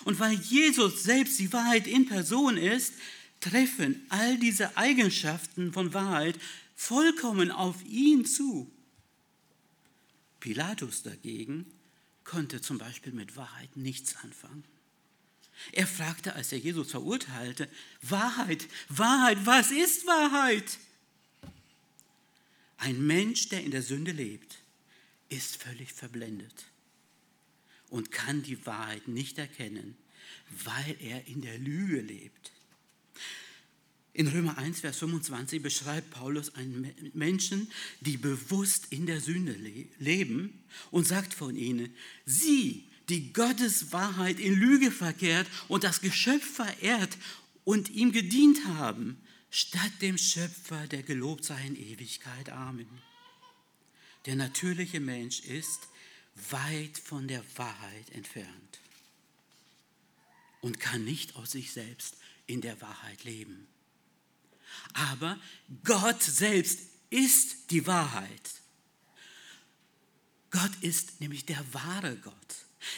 Und 0.05 0.19
weil 0.21 0.35
Jesus 0.35 1.03
selbst 1.03 1.39
die 1.39 1.53
Wahrheit 1.53 1.87
in 1.87 2.07
Person 2.07 2.57
ist, 2.57 2.95
treffen 3.41 4.05
all 4.09 4.39
diese 4.39 4.77
Eigenschaften 4.77 5.73
von 5.73 5.95
Wahrheit 5.95 6.39
vollkommen 6.75 7.51
auf 7.51 7.77
ihn 7.85 8.25
zu. 8.25 8.71
Pilatus 10.41 11.03
dagegen 11.03 11.67
konnte 12.25 12.61
zum 12.61 12.79
Beispiel 12.79 13.13
mit 13.13 13.37
Wahrheit 13.37 13.77
nichts 13.77 14.17
anfangen. 14.17 14.65
Er 15.73 15.87
fragte, 15.87 16.35
als 16.35 16.53
er 16.53 16.59
Jesus 16.59 16.93
verurteilte, 16.93 17.69
Wahrheit, 18.03 18.69
Wahrheit, 18.89 19.39
was 19.45 19.73
ist 19.73 20.07
Wahrheit? 20.07 20.79
Ein 22.77 23.05
Mensch, 23.05 23.49
der 23.49 23.65
in 23.65 23.73
der 23.73 23.83
Sünde 23.83 24.13
lebt, 24.13 24.59
ist 25.29 25.61
völlig 25.61 25.93
verblendet 25.93 26.67
und 27.91 28.11
kann 28.11 28.43
die 28.43 28.65
Wahrheit 28.67 29.09
nicht 29.09 29.39
erkennen, 29.39 29.97
weil 30.65 30.97
er 31.01 31.27
in 31.27 31.43
der 31.43 31.59
Lüge 31.59 32.01
lebt. 32.01 32.53
In 34.13 34.27
Römer 34.27 34.59
1, 34.59 34.81
Vers 34.81 34.99
25 34.99 35.63
beschreibt 35.63 36.11
Paulus 36.11 36.55
einen 36.57 36.93
Menschen, 37.15 37.71
die 38.01 38.17
bewusst 38.17 38.87
in 38.91 39.07
der 39.07 39.21
Sünde 39.21 39.55
leben 40.01 40.65
und 40.91 41.07
sagt 41.07 41.35
von 41.35 41.55
ihnen, 41.55 41.95
sie, 42.27 42.89
die 43.09 43.33
Gottes 43.33 43.93
Wahrheit 43.93 44.41
in 44.41 44.55
Lüge 44.55 44.91
verkehrt 44.91 45.47
und 45.69 45.85
das 45.85 46.01
Geschöpf 46.01 46.45
verehrt 46.45 47.17
und 47.65 47.91
ihm 47.91 48.13
gedient 48.13 48.65
haben, 48.67 49.19
statt 49.51 49.93
dem 50.03 50.19
Schöpfer, 50.19 50.87
der 50.89 51.03
gelobt 51.03 51.45
sei 51.45 51.67
in 51.67 51.77
Ewigkeit. 51.77 52.51
Amen. 52.51 52.89
Der 54.27 54.37
natürliche 54.37 55.01
Mensch 55.01 55.41
ist 55.41 55.89
weit 56.51 56.99
von 56.99 57.29
der 57.29 57.43
Wahrheit 57.57 58.11
entfernt 58.11 58.81
und 60.61 60.81
kann 60.81 61.05
nicht 61.05 61.37
aus 61.37 61.53
sich 61.53 61.73
selbst 61.73 62.17
in 62.47 62.61
der 62.61 62.81
Wahrheit 62.81 63.25
leben. 63.25 63.67
Aber 64.93 65.39
Gott 65.85 66.23
selbst 66.23 66.81
ist 67.11 67.71
die 67.71 67.87
Wahrheit. 67.87 68.51
Gott 70.51 70.73
ist 70.81 71.21
nämlich 71.21 71.45
der 71.47 71.63
wahre 71.73 72.17
Gott. 72.17 72.35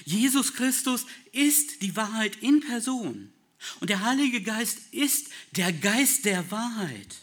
Jesus 0.04 0.54
Christus 0.54 1.06
ist 1.32 1.82
die 1.82 1.97
Wahrheit 1.97 2.37
in 2.37 2.61
Person. 2.61 3.32
Und 3.80 3.90
der 3.90 4.00
Heilige 4.00 4.42
Geist 4.42 4.78
ist 4.92 5.28
der 5.52 5.73
Geist 5.73 6.25
der 6.25 6.50
Wahrheit. 6.50 7.16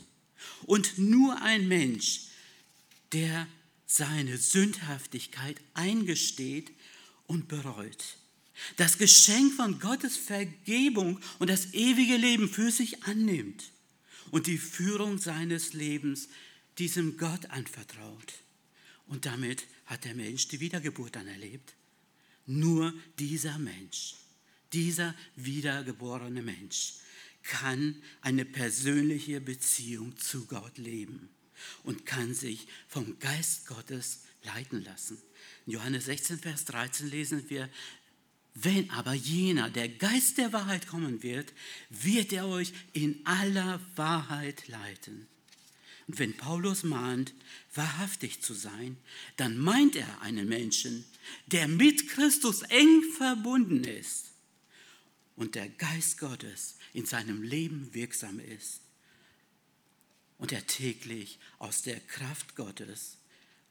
Und 0.65 0.97
nur 0.97 1.41
ein 1.41 1.67
Mensch, 1.67 2.27
der 3.13 3.47
seine 3.87 4.37
Sündhaftigkeit 4.37 5.59
eingesteht 5.73 6.71
und 7.25 7.47
bereut, 7.47 8.17
das 8.75 8.97
Geschenk 8.97 9.53
von 9.53 9.79
Gottes 9.79 10.17
Vergebung 10.17 11.19
und 11.39 11.49
das 11.49 11.73
ewige 11.73 12.17
Leben 12.17 12.49
für 12.49 12.69
sich 12.69 13.03
annimmt 13.03 13.71
und 14.31 14.47
die 14.47 14.57
Führung 14.57 15.17
seines 15.17 15.73
Lebens 15.73 16.27
diesem 16.77 17.17
Gott 17.17 17.45
anvertraut. 17.47 18.33
Und 19.07 19.25
damit 19.25 19.63
hat 19.85 20.03
der 20.03 20.15
Mensch 20.15 20.47
die 20.49 20.59
Wiedergeburt 20.59 21.15
dann 21.15 21.27
erlebt. 21.27 21.73
Nur 22.45 22.93
dieser 23.19 23.57
Mensch, 23.57 24.15
dieser 24.73 25.15
wiedergeborene 25.35 26.41
Mensch 26.41 26.95
kann 27.43 27.95
eine 28.21 28.43
persönliche 28.43 29.39
Beziehung 29.39 30.17
zu 30.17 30.45
Gott 30.45 30.77
leben 30.77 31.29
und 31.83 32.05
kann 32.05 32.33
sich 32.33 32.67
vom 32.87 33.19
Geist 33.19 33.67
Gottes 33.67 34.23
leiten 34.43 34.83
lassen. 34.83 35.17
In 35.65 35.73
Johannes 35.73 36.05
16, 36.05 36.39
Vers 36.39 36.65
13 36.65 37.09
lesen 37.09 37.49
wir, 37.49 37.69
wenn 38.53 38.89
aber 38.89 39.13
jener, 39.13 39.69
der 39.69 39.87
Geist 39.87 40.39
der 40.39 40.51
Wahrheit 40.51 40.87
kommen 40.87 41.21
wird, 41.21 41.53
wird 41.89 42.33
er 42.33 42.47
euch 42.47 42.73
in 42.93 43.23
aller 43.25 43.79
Wahrheit 43.95 44.67
leiten. 44.67 45.27
Und 46.07 46.19
wenn 46.19 46.35
Paulus 46.35 46.83
mahnt, 46.83 47.33
wahrhaftig 47.75 48.41
zu 48.41 48.53
sein, 48.53 48.97
dann 49.35 49.57
meint 49.57 49.95
er 49.95 50.21
einen 50.21 50.47
Menschen, 50.47 51.05
der 51.47 51.67
mit 51.67 52.07
Christus 52.09 52.63
eng 52.63 53.03
verbunden 53.17 53.83
ist 53.83 54.31
und 55.35 55.53
der 55.53 55.69
Geist 55.69 56.17
Gottes 56.17 56.77
in 56.93 57.05
seinem 57.05 57.43
Leben 57.43 57.93
wirksam 57.93 58.39
ist 58.39 58.81
und 60.37 60.51
er 60.51 60.65
täglich 60.67 61.39
aus 61.59 61.81
der 61.81 61.99
Kraft 61.99 62.55
Gottes 62.55 63.17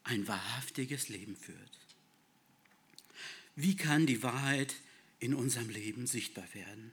ein 0.05 0.27
wahrhaftiges 0.29 1.09
Leben 1.09 1.37
führt. 1.37 1.79
Wie 3.55 3.77
kann 3.77 4.07
die 4.07 4.23
Wahrheit 4.23 4.75
in 5.19 5.35
unserem 5.35 5.71
Leben 5.71 6.07
sichtbar 6.07 6.47
werden? 6.52 6.93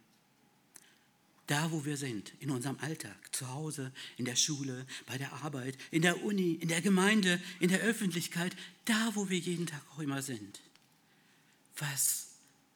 Da, 1.47 1.71
wo 1.71 1.83
wir 1.83 1.97
sind, 1.97 2.31
in 2.39 2.51
unserem 2.51 2.79
Alltag, 2.79 3.35
zu 3.35 3.49
Hause, 3.49 3.91
in 4.17 4.23
der 4.23 4.37
Schule, 4.37 4.85
bei 5.05 5.17
der 5.17 5.33
Arbeit, 5.33 5.77
in 5.91 6.01
der 6.01 6.23
Uni, 6.23 6.53
in 6.53 6.69
der 6.69 6.81
Gemeinde, 6.81 7.41
in 7.59 7.67
der 7.67 7.81
Öffentlichkeit, 7.81 8.55
da, 8.85 9.11
wo 9.15 9.29
wir 9.29 9.37
jeden 9.37 9.67
Tag 9.67 9.81
auch 9.91 9.99
immer 9.99 10.21
sind. 10.21 10.61
Was 11.77 12.27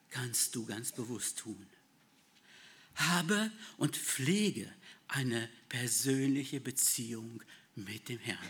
kannst 0.10 0.54
du 0.56 0.66
ganz 0.66 0.92
bewusst 0.92 1.40
tun? 1.40 1.66
Habe 2.96 3.52
und 3.78 3.96
pflege 3.96 4.70
eine 5.08 5.50
persönliche 5.70 6.60
Beziehung 6.60 7.42
mit 7.76 8.10
dem 8.10 8.20
Herrn. 8.20 8.50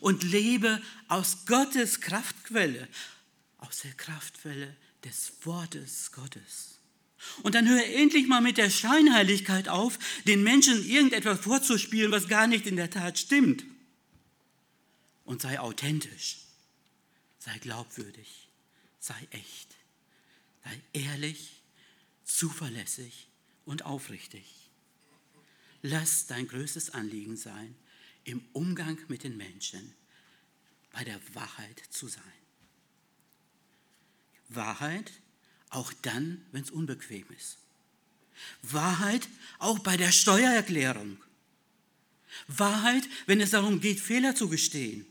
Und 0.00 0.22
lebe 0.22 0.80
aus 1.08 1.46
Gottes 1.46 2.00
Kraftquelle, 2.00 2.88
aus 3.58 3.80
der 3.80 3.92
Kraftquelle 3.92 4.76
des 5.04 5.32
Wortes 5.42 6.12
Gottes. 6.12 6.78
Und 7.42 7.54
dann 7.54 7.68
höre 7.68 7.84
endlich 7.84 8.26
mal 8.26 8.40
mit 8.40 8.58
der 8.58 8.70
Scheinheiligkeit 8.70 9.68
auf, 9.68 9.98
den 10.26 10.42
Menschen 10.42 10.84
irgendetwas 10.84 11.40
vorzuspielen, 11.40 12.12
was 12.12 12.28
gar 12.28 12.46
nicht 12.46 12.66
in 12.66 12.76
der 12.76 12.90
Tat 12.90 13.18
stimmt. 13.18 13.64
Und 15.24 15.40
sei 15.40 15.58
authentisch, 15.58 16.38
sei 17.38 17.56
glaubwürdig, 17.58 18.48
sei 18.98 19.16
echt, 19.30 19.74
sei 20.64 20.80
ehrlich, 20.92 21.62
zuverlässig 22.24 23.28
und 23.64 23.84
aufrichtig. 23.84 24.63
Lass 25.86 26.26
dein 26.26 26.48
größtes 26.48 26.94
Anliegen 26.94 27.36
sein, 27.36 27.74
im 28.24 28.42
Umgang 28.54 28.98
mit 29.08 29.22
den 29.22 29.36
Menschen 29.36 29.92
bei 30.92 31.04
der 31.04 31.20
Wahrheit 31.34 31.78
zu 31.90 32.08
sein. 32.08 32.22
Wahrheit 34.48 35.12
auch 35.68 35.92
dann, 36.00 36.42
wenn 36.52 36.62
es 36.62 36.70
unbequem 36.70 37.26
ist. 37.36 37.58
Wahrheit 38.62 39.28
auch 39.58 39.78
bei 39.78 39.98
der 39.98 40.10
Steuererklärung. 40.10 41.18
Wahrheit, 42.48 43.06
wenn 43.26 43.42
es 43.42 43.50
darum 43.50 43.82
geht, 43.82 44.00
Fehler 44.00 44.34
zu 44.34 44.48
gestehen. 44.48 45.04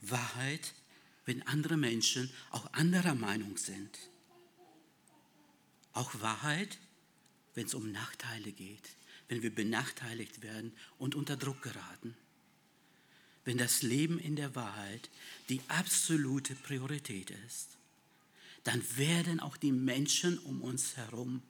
Wahrheit, 0.00 0.74
wenn 1.24 1.42
andere 1.42 1.76
Menschen 1.76 2.32
auch 2.52 2.72
anderer 2.72 3.16
Meinung 3.16 3.56
sind. 3.56 3.98
Auch 5.92 6.20
Wahrheit, 6.20 6.78
wenn 7.56 7.66
es 7.66 7.74
um 7.74 7.90
Nachteile 7.90 8.52
geht, 8.52 8.90
wenn 9.28 9.42
wir 9.42 9.54
benachteiligt 9.54 10.42
werden 10.42 10.72
und 10.98 11.14
unter 11.14 11.36
Druck 11.36 11.62
geraten. 11.62 12.16
Wenn 13.44 13.58
das 13.58 13.82
Leben 13.82 14.18
in 14.18 14.36
der 14.36 14.54
Wahrheit 14.54 15.10
die 15.48 15.60
absolute 15.68 16.54
Priorität 16.54 17.30
ist 17.46 17.78
dann 18.68 18.84
werden 18.98 19.40
auch 19.40 19.56
die 19.56 19.72
Menschen 19.72 20.38
um 20.40 20.60
uns 20.60 20.98
herum 20.98 21.42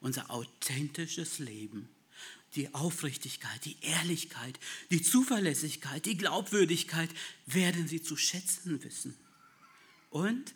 unser 0.00 0.30
authentisches 0.30 1.40
Leben, 1.40 1.88
die 2.54 2.72
Aufrichtigkeit, 2.74 3.64
die 3.64 3.76
Ehrlichkeit, 3.80 4.58
die 4.90 5.02
Zuverlässigkeit, 5.02 6.06
die 6.06 6.16
Glaubwürdigkeit, 6.16 7.10
werden 7.46 7.88
sie 7.88 8.00
zu 8.00 8.16
schätzen 8.16 8.82
wissen. 8.84 9.16
Und 10.10 10.54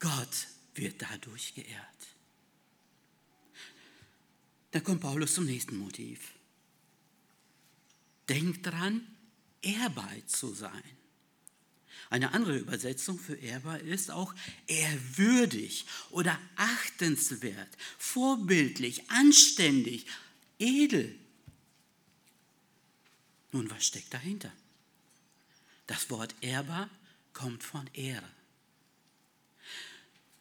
Gott 0.00 0.48
wird 0.74 1.00
dadurch 1.00 1.54
geehrt. 1.54 2.15
Dann 4.70 4.84
kommt 4.84 5.00
Paulus 5.00 5.34
zum 5.34 5.46
nächsten 5.46 5.76
Motiv. 5.76 6.32
Denkt 8.28 8.66
dran, 8.66 9.06
ehrbar 9.62 10.10
zu 10.26 10.52
sein. 10.52 10.82
Eine 12.08 12.32
andere 12.32 12.56
Übersetzung 12.56 13.18
für 13.18 13.34
ehrbar 13.34 13.80
ist 13.80 14.10
auch 14.10 14.34
ehrwürdig 14.66 15.86
oder 16.10 16.38
achtenswert, 16.54 17.68
vorbildlich, 17.98 19.10
anständig, 19.10 20.06
edel. 20.58 21.18
Nun, 23.52 23.70
was 23.70 23.86
steckt 23.86 24.14
dahinter? 24.14 24.52
Das 25.86 26.10
Wort 26.10 26.34
ehrbar 26.40 26.90
kommt 27.32 27.62
von 27.62 27.88
Ehre. 27.92 28.35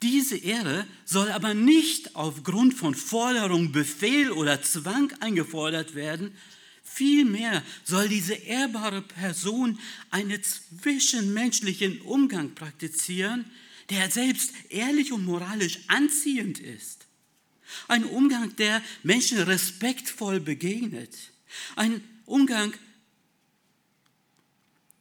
Diese 0.02 0.38
Ehre 0.38 0.86
soll 1.06 1.32
aber 1.32 1.54
nicht 1.54 2.16
aufgrund 2.16 2.74
von 2.74 2.96
Forderung, 2.96 3.72
Befehl 3.72 4.32
oder 4.32 4.62
Zwang 4.62 5.12
eingefordert 5.20 5.96
werden, 5.96 6.36
Vielmehr 6.96 7.62
soll 7.84 8.08
diese 8.08 8.36
ehrbare 8.36 9.02
Person 9.02 9.78
einen 10.12 10.42
zwischenmenschlichen 10.42 12.00
Umgang 12.02 12.56
praktizieren, 12.56 13.44
der 13.90 14.10
selbst 14.10 14.54
ehrlich 14.70 15.12
und 15.12 15.26
moralisch 15.26 15.80
anziehend 15.88 16.60
ist. 16.60 17.08
Ein 17.90 18.06
Umgang, 18.06 18.56
der 18.56 18.82
Menschen 19.04 19.40
respektvoll 19.40 20.40
begegnet. 20.40 21.34
Ein 21.76 22.02
Umgang, 22.26 22.74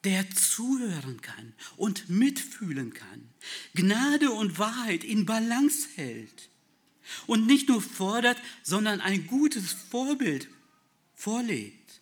der 0.04 0.30
zuhören 0.30 1.20
kann 1.22 1.54
und 1.76 2.08
mitfühlen 2.08 2.92
kann. 2.92 3.30
Gnade 3.74 4.30
und 4.30 4.58
Wahrheit 4.58 5.02
in 5.04 5.26
Balance 5.26 5.88
hält. 5.96 6.50
Und 7.26 7.46
nicht 7.46 7.68
nur 7.68 7.82
fordert, 7.82 8.38
sondern 8.62 9.00
ein 9.00 9.26
gutes 9.26 9.72
Vorbild 9.72 10.48
vorlebt. 11.14 12.00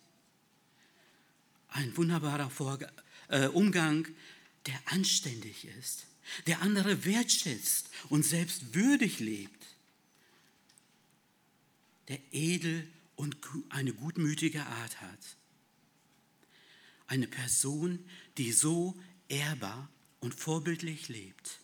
ein 1.69 1.95
wunderbarer 1.97 2.51
äh, 3.29 3.47
Umgang, 3.47 4.07
der 4.67 4.79
anständig 4.85 5.65
ist, 5.79 6.05
der 6.47 6.61
andere 6.61 7.05
wertschätzt 7.05 7.89
und 8.09 8.23
selbst 8.23 8.75
würdig 8.75 9.19
lebt, 9.19 9.65
der 12.07 12.19
edel 12.31 12.87
und 13.15 13.37
eine 13.69 13.93
gutmütige 13.93 14.65
Art 14.65 15.01
hat. 15.01 15.19
Eine 17.13 17.27
Person, 17.27 18.03
die 18.39 18.51
so 18.51 18.99
ehrbar 19.27 19.87
und 20.19 20.33
vorbildlich 20.33 21.09
lebt, 21.09 21.59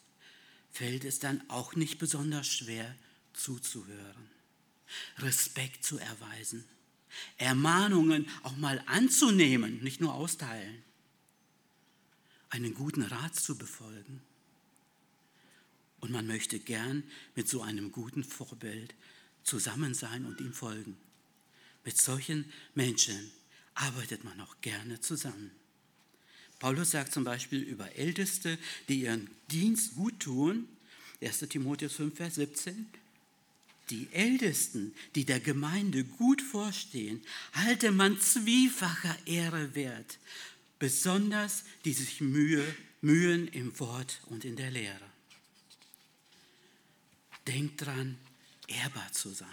fällt 0.70 1.04
es 1.06 1.18
dann 1.18 1.42
auch 1.50 1.76
nicht 1.76 1.98
besonders 1.98 2.48
schwer 2.48 2.96
zuzuhören, 3.34 4.30
Respekt 5.18 5.84
zu 5.84 5.98
erweisen, 5.98 6.66
Ermahnungen 7.38 8.30
auch 8.44 8.58
mal 8.58 8.84
anzunehmen, 8.86 9.82
nicht 9.82 10.02
nur 10.02 10.14
austeilen, 10.14 10.84
einen 12.52 12.76
guten 12.76 13.02
Rat 13.02 13.36
zu 13.36 13.58
befolgen. 13.58 14.22
Und 16.00 16.12
man 16.12 16.28
möchte 16.28 16.60
gern 16.60 17.04
mit 17.34 17.50
so 17.50 17.64
einem 17.64 17.92
guten 17.92 18.24
Vorbild 18.24 18.94
zusammen 19.42 19.96
sein 19.96 20.28
und 20.28 20.42
ihm 20.42 20.54
folgen. 20.54 20.96
Mit 21.84 22.00
solchen 22.00 22.54
Menschen 22.76 23.32
arbeitet 23.80 24.24
man 24.24 24.40
auch 24.42 24.56
gerne 24.62 25.00
zusammen. 25.00 25.52
Paulus 26.60 26.92
sagt 26.92 27.14
zum 27.14 27.24
Beispiel 27.24 27.62
über 27.62 27.96
Älteste, 27.96 28.58
die 28.90 29.02
ihren 29.04 29.30
Dienst 29.50 29.96
gut 29.96 30.20
tun, 30.20 30.68
1 31.22 31.40
Timotheus 31.50 31.96
5, 31.96 32.16
Vers 32.16 32.36
17, 32.36 32.88
die 33.90 34.08
Ältesten, 34.12 34.94
die 35.16 35.26
der 35.26 35.40
Gemeinde 35.40 36.04
gut 36.04 36.42
vorstehen, 36.42 37.22
halte 37.54 37.92
man 37.92 38.20
zwiefacher 38.20 39.18
Ehre 39.26 39.74
wert, 39.74 40.20
besonders 40.78 41.64
die 41.86 41.94
sich 41.94 42.22
Mühe, 42.22 42.66
mühen 43.02 43.48
im 43.48 43.78
Wort 43.80 44.22
und 44.28 44.44
in 44.44 44.58
der 44.58 44.72
Lehre. 44.72 45.10
Denkt 47.48 47.86
dran, 47.86 48.18
ehrbar 48.68 49.12
zu 49.14 49.30
sein. 49.30 49.48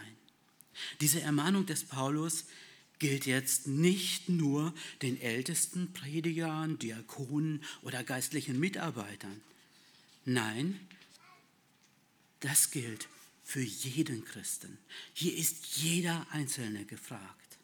Diese 1.01 1.21
Ermahnung 1.21 1.65
des 1.65 1.85
Paulus 1.85 2.45
gilt 2.98 3.26
jetzt 3.26 3.66
nicht 3.66 4.28
nur 4.28 4.74
den 5.02 5.20
ältesten 5.20 5.92
Predigern, 5.92 6.78
Diakonen 6.78 7.62
oder 7.82 8.02
geistlichen 8.04 8.59
Mitarbeitern. 8.59 9.40
Nein, 10.24 10.80
das 12.40 12.70
gilt 12.70 13.09
für 13.42 13.62
jeden 13.62 14.24
Christen. 14.24 14.78
Hier 15.12 15.37
ist 15.37 15.76
jeder 15.76 16.26
Einzelne 16.30 16.85
gefragt. 16.85 17.59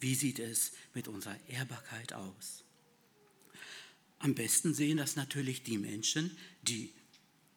Wie 0.00 0.14
sieht 0.14 0.38
es 0.38 0.72
mit 0.94 1.08
unserer 1.08 1.38
Ehrbarkeit 1.48 2.12
aus? 2.12 2.64
Am 4.18 4.34
besten 4.34 4.72
sehen 4.72 4.98
das 4.98 5.16
natürlich 5.16 5.62
die 5.62 5.78
Menschen, 5.78 6.36
die 6.62 6.92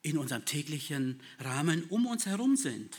in 0.02 0.18
unserem 0.18 0.46
täglichen 0.46 1.20
Rahmen 1.40 1.86
um 1.86 2.06
uns 2.06 2.26
herum 2.26 2.56
sind. 2.56 2.96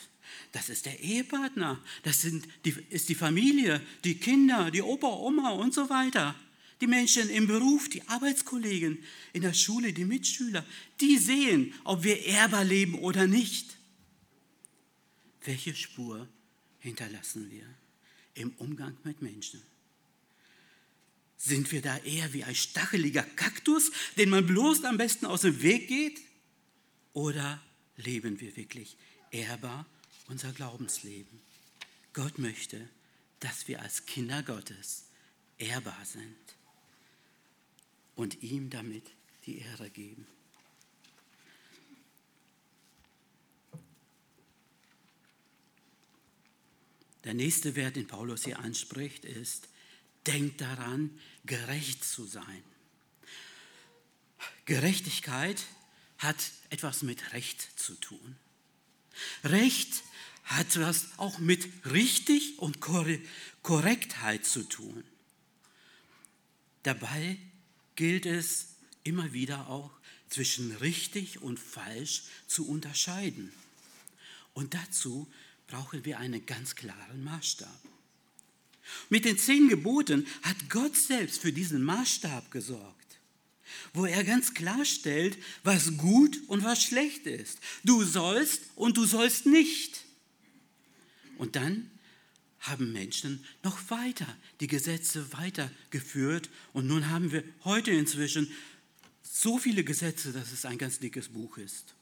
Das 0.52 0.68
ist 0.68 0.86
der 0.86 1.00
Ehepartner, 1.00 1.82
das 2.02 2.22
sind 2.22 2.46
die, 2.64 2.74
ist 2.90 3.08
die 3.08 3.14
Familie, 3.14 3.80
die 4.04 4.16
Kinder, 4.16 4.70
die 4.70 4.82
Opa, 4.82 5.08
Oma 5.08 5.50
und 5.50 5.74
so 5.74 5.88
weiter. 5.90 6.34
Die 6.80 6.86
Menschen 6.86 7.30
im 7.30 7.46
Beruf, 7.46 7.88
die 7.88 8.06
Arbeitskollegen, 8.08 9.02
in 9.32 9.42
der 9.42 9.54
Schule, 9.54 9.92
die 9.92 10.04
Mitschüler, 10.04 10.64
die 11.00 11.16
sehen, 11.16 11.74
ob 11.84 12.04
wir 12.04 12.22
ehrbar 12.24 12.64
leben 12.64 12.94
oder 12.96 13.26
nicht. 13.26 13.76
Welche 15.44 15.74
Spur 15.74 16.28
hinterlassen 16.80 17.50
wir 17.50 17.64
im 18.34 18.50
Umgang 18.58 18.96
mit 19.04 19.22
Menschen? 19.22 19.62
Sind 21.38 21.70
wir 21.72 21.82
da 21.82 21.96
eher 21.98 22.32
wie 22.32 22.44
ein 22.44 22.54
stacheliger 22.54 23.22
Kaktus, 23.22 23.90
den 24.16 24.30
man 24.30 24.46
bloß 24.46 24.84
am 24.84 24.96
besten 24.96 25.26
aus 25.26 25.42
dem 25.42 25.62
Weg 25.62 25.88
geht? 25.88 26.20
Oder 27.12 27.62
leben 27.96 28.40
wir 28.40 28.56
wirklich 28.56 28.96
ehrbar 29.30 29.86
unser 30.28 30.52
Glaubensleben. 30.52 31.40
Gott 32.12 32.38
möchte, 32.38 32.88
dass 33.40 33.68
wir 33.68 33.82
als 33.82 34.06
Kinder 34.06 34.42
Gottes 34.42 35.04
ehrbar 35.58 36.04
sind 36.04 36.36
und 38.14 38.42
ihm 38.42 38.70
damit 38.70 39.10
die 39.44 39.58
Ehre 39.58 39.90
geben. 39.90 40.26
Der 47.24 47.34
nächste 47.34 47.74
Wert, 47.74 47.96
den 47.96 48.06
Paulus 48.06 48.44
hier 48.44 48.60
anspricht, 48.60 49.24
ist, 49.24 49.68
denkt 50.26 50.60
daran, 50.60 51.18
gerecht 51.44 52.04
zu 52.04 52.24
sein. 52.24 52.62
Gerechtigkeit 54.64 55.64
hat 56.18 56.36
etwas 56.70 57.02
mit 57.02 57.32
Recht 57.32 57.78
zu 57.78 57.94
tun. 57.96 58.36
Recht 59.44 60.02
hat 60.46 60.76
das 60.76 61.06
auch 61.18 61.38
mit 61.38 61.68
richtig 61.84 62.58
und 62.58 62.80
Korrektheit 63.62 64.44
zu 64.46 64.62
tun. 64.62 65.04
Dabei 66.82 67.38
gilt 67.96 68.26
es 68.26 68.68
immer 69.02 69.32
wieder 69.32 69.68
auch 69.68 69.90
zwischen 70.28 70.74
richtig 70.76 71.42
und 71.42 71.58
falsch 71.58 72.22
zu 72.46 72.66
unterscheiden. 72.68 73.52
Und 74.54 74.74
dazu 74.74 75.28
brauchen 75.66 76.04
wir 76.04 76.18
einen 76.18 76.46
ganz 76.46 76.74
klaren 76.74 77.24
Maßstab. 77.24 77.80
Mit 79.08 79.24
den 79.24 79.36
zehn 79.36 79.68
Geboten 79.68 80.26
hat 80.42 80.70
Gott 80.70 80.96
selbst 80.96 81.40
für 81.40 81.52
diesen 81.52 81.82
Maßstab 81.82 82.50
gesorgt 82.50 82.96
wo 83.92 84.06
er 84.06 84.24
ganz 84.24 84.54
klar 84.54 84.84
stellt, 84.84 85.36
was 85.64 85.96
gut 85.96 86.38
und 86.48 86.64
was 86.64 86.82
schlecht 86.82 87.26
ist. 87.26 87.58
Du 87.84 88.04
sollst 88.04 88.62
und 88.74 88.96
du 88.96 89.04
sollst 89.04 89.46
nicht. 89.46 90.05
Und 91.38 91.56
dann 91.56 91.90
haben 92.60 92.92
Menschen 92.92 93.44
noch 93.62 93.90
weiter 93.90 94.26
die 94.60 94.66
Gesetze 94.66 95.32
weitergeführt 95.32 96.50
und 96.72 96.86
nun 96.86 97.10
haben 97.10 97.32
wir 97.32 97.44
heute 97.64 97.90
inzwischen 97.90 98.50
so 99.22 99.58
viele 99.58 99.84
Gesetze, 99.84 100.32
dass 100.32 100.52
es 100.52 100.64
ein 100.64 100.78
ganz 100.78 100.98
dickes 100.98 101.28
Buch 101.28 101.58
ist. 101.58 101.94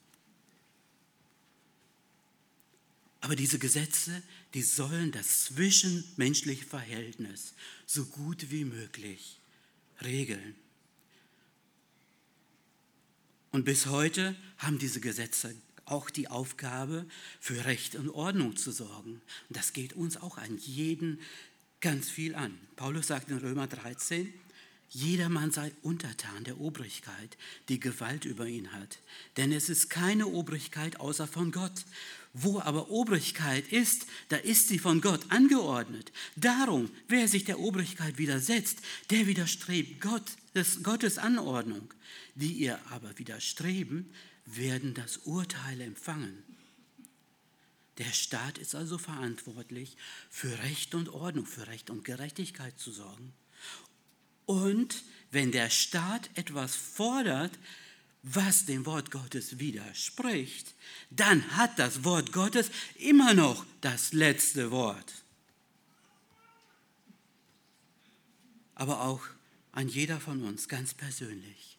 Aber 3.20 3.36
diese 3.36 3.58
Gesetze, 3.58 4.22
die 4.52 4.62
sollen 4.62 5.10
das 5.10 5.46
zwischenmenschliche 5.46 6.66
Verhältnis 6.66 7.54
so 7.86 8.04
gut 8.04 8.50
wie 8.50 8.64
möglich 8.64 9.38
regeln. 10.02 10.54
Und 13.50 13.64
bis 13.64 13.86
heute 13.86 14.36
haben 14.58 14.78
diese 14.78 15.00
Gesetze 15.00 15.54
auch 15.86 16.10
die 16.10 16.28
Aufgabe, 16.28 17.06
für 17.40 17.64
Recht 17.64 17.94
und 17.96 18.10
Ordnung 18.10 18.56
zu 18.56 18.72
sorgen. 18.72 19.20
Und 19.48 19.56
das 19.56 19.72
geht 19.72 19.92
uns 19.94 20.16
auch 20.16 20.38
an 20.38 20.58
jeden 20.58 21.20
ganz 21.80 22.08
viel 22.08 22.34
an. 22.34 22.58
Paulus 22.76 23.08
sagt 23.08 23.30
in 23.30 23.38
Römer 23.38 23.66
13, 23.66 24.32
Jedermann 24.94 25.50
sei 25.50 25.72
untertan 25.82 26.44
der 26.44 26.60
Obrigkeit, 26.60 27.36
die 27.68 27.80
Gewalt 27.80 28.24
über 28.24 28.46
ihn 28.46 28.72
hat. 28.72 28.98
Denn 29.36 29.50
es 29.50 29.68
ist 29.68 29.90
keine 29.90 30.28
Obrigkeit 30.28 31.00
außer 31.00 31.26
von 31.26 31.50
Gott. 31.50 31.84
Wo 32.32 32.60
aber 32.60 32.90
Obrigkeit 32.90 33.66
ist, 33.72 34.06
da 34.28 34.36
ist 34.36 34.68
sie 34.68 34.78
von 34.78 35.00
Gott 35.00 35.20
angeordnet. 35.30 36.12
Darum, 36.36 36.90
wer 37.08 37.26
sich 37.26 37.44
der 37.44 37.58
Obrigkeit 37.58 38.18
widersetzt, 38.18 38.78
der 39.10 39.26
widerstrebt 39.26 40.00
Gott, 40.00 40.30
Gottes 40.82 41.18
Anordnung. 41.18 41.92
Die 42.36 42.52
ihr 42.52 42.78
aber 42.90 43.18
widerstreben, 43.18 44.12
werden 44.46 44.94
das 44.94 45.18
Urteil 45.18 45.80
empfangen. 45.80 46.42
Der 47.98 48.12
Staat 48.12 48.58
ist 48.58 48.74
also 48.74 48.98
verantwortlich, 48.98 49.96
für 50.28 50.58
Recht 50.64 50.94
und 50.94 51.08
Ordnung, 51.08 51.46
für 51.46 51.66
Recht 51.68 51.90
und 51.90 52.04
Gerechtigkeit 52.04 52.78
zu 52.78 52.90
sorgen. 52.90 53.32
Und 54.46 55.04
wenn 55.30 55.52
der 55.52 55.70
Staat 55.70 56.28
etwas 56.34 56.74
fordert, 56.74 57.58
was 58.22 58.64
dem 58.64 58.86
Wort 58.86 59.10
Gottes 59.10 59.58
widerspricht, 59.58 60.74
dann 61.10 61.56
hat 61.56 61.78
das 61.78 62.04
Wort 62.04 62.32
Gottes 62.32 62.70
immer 62.96 63.34
noch 63.34 63.64
das 63.80 64.12
letzte 64.12 64.70
Wort. 64.70 65.12
Aber 68.74 69.02
auch 69.02 69.22
an 69.72 69.88
jeder 69.88 70.20
von 70.20 70.42
uns 70.42 70.68
ganz 70.68 70.94
persönlich 70.94 71.78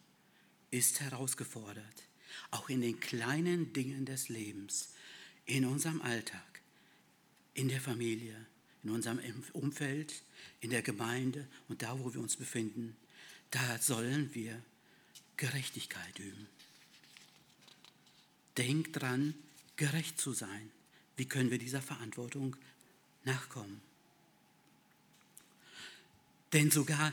ist 0.70 1.02
herausgefordert, 1.02 2.05
auch 2.56 2.70
in 2.70 2.82
den 2.82 3.00
kleinen 3.00 3.74
Dingen 3.74 4.06
des 4.06 4.30
Lebens, 4.30 4.90
in 5.46 5.66
unserem 5.66 6.02
Alltag, 6.02 6.62
in 7.54 7.68
der 7.68 7.82
Familie, 7.82 8.36
in 8.84 8.92
unserem 8.92 9.20
Umfeld, 9.54 10.24
in 10.62 10.70
der 10.70 10.82
Gemeinde 10.82 11.48
und 11.68 11.82
da, 11.82 12.00
wo 12.00 12.14
wir 12.14 12.22
uns 12.22 12.36
befinden, 12.36 12.96
da 13.52 13.78
sollen 13.80 14.34
wir 14.34 14.62
Gerechtigkeit 15.38 16.18
üben. 16.20 16.48
Denkt 18.58 19.02
dran, 19.02 19.36
gerecht 19.76 20.20
zu 20.20 20.34
sein. 20.34 20.72
Wie 21.18 21.26
können 21.26 21.52
wir 21.52 21.58
dieser 21.58 21.82
Verantwortung 21.82 22.56
nachkommen? 23.24 23.82
Denn 26.54 26.72
sogar 26.72 27.12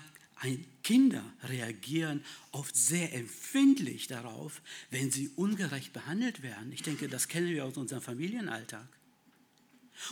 Kinder 0.82 1.24
reagieren 1.44 2.24
oft 2.50 2.74
sehr 2.74 3.12
empfindlich 3.14 4.08
darauf, 4.08 4.60
wenn 4.90 5.10
sie 5.10 5.28
ungerecht 5.36 5.92
behandelt 5.92 6.42
werden. 6.42 6.72
Ich 6.72 6.82
denke, 6.82 7.08
das 7.08 7.28
kennen 7.28 7.48
wir 7.48 7.64
aus 7.64 7.76
unserem 7.76 8.02
Familienalltag. 8.02 8.86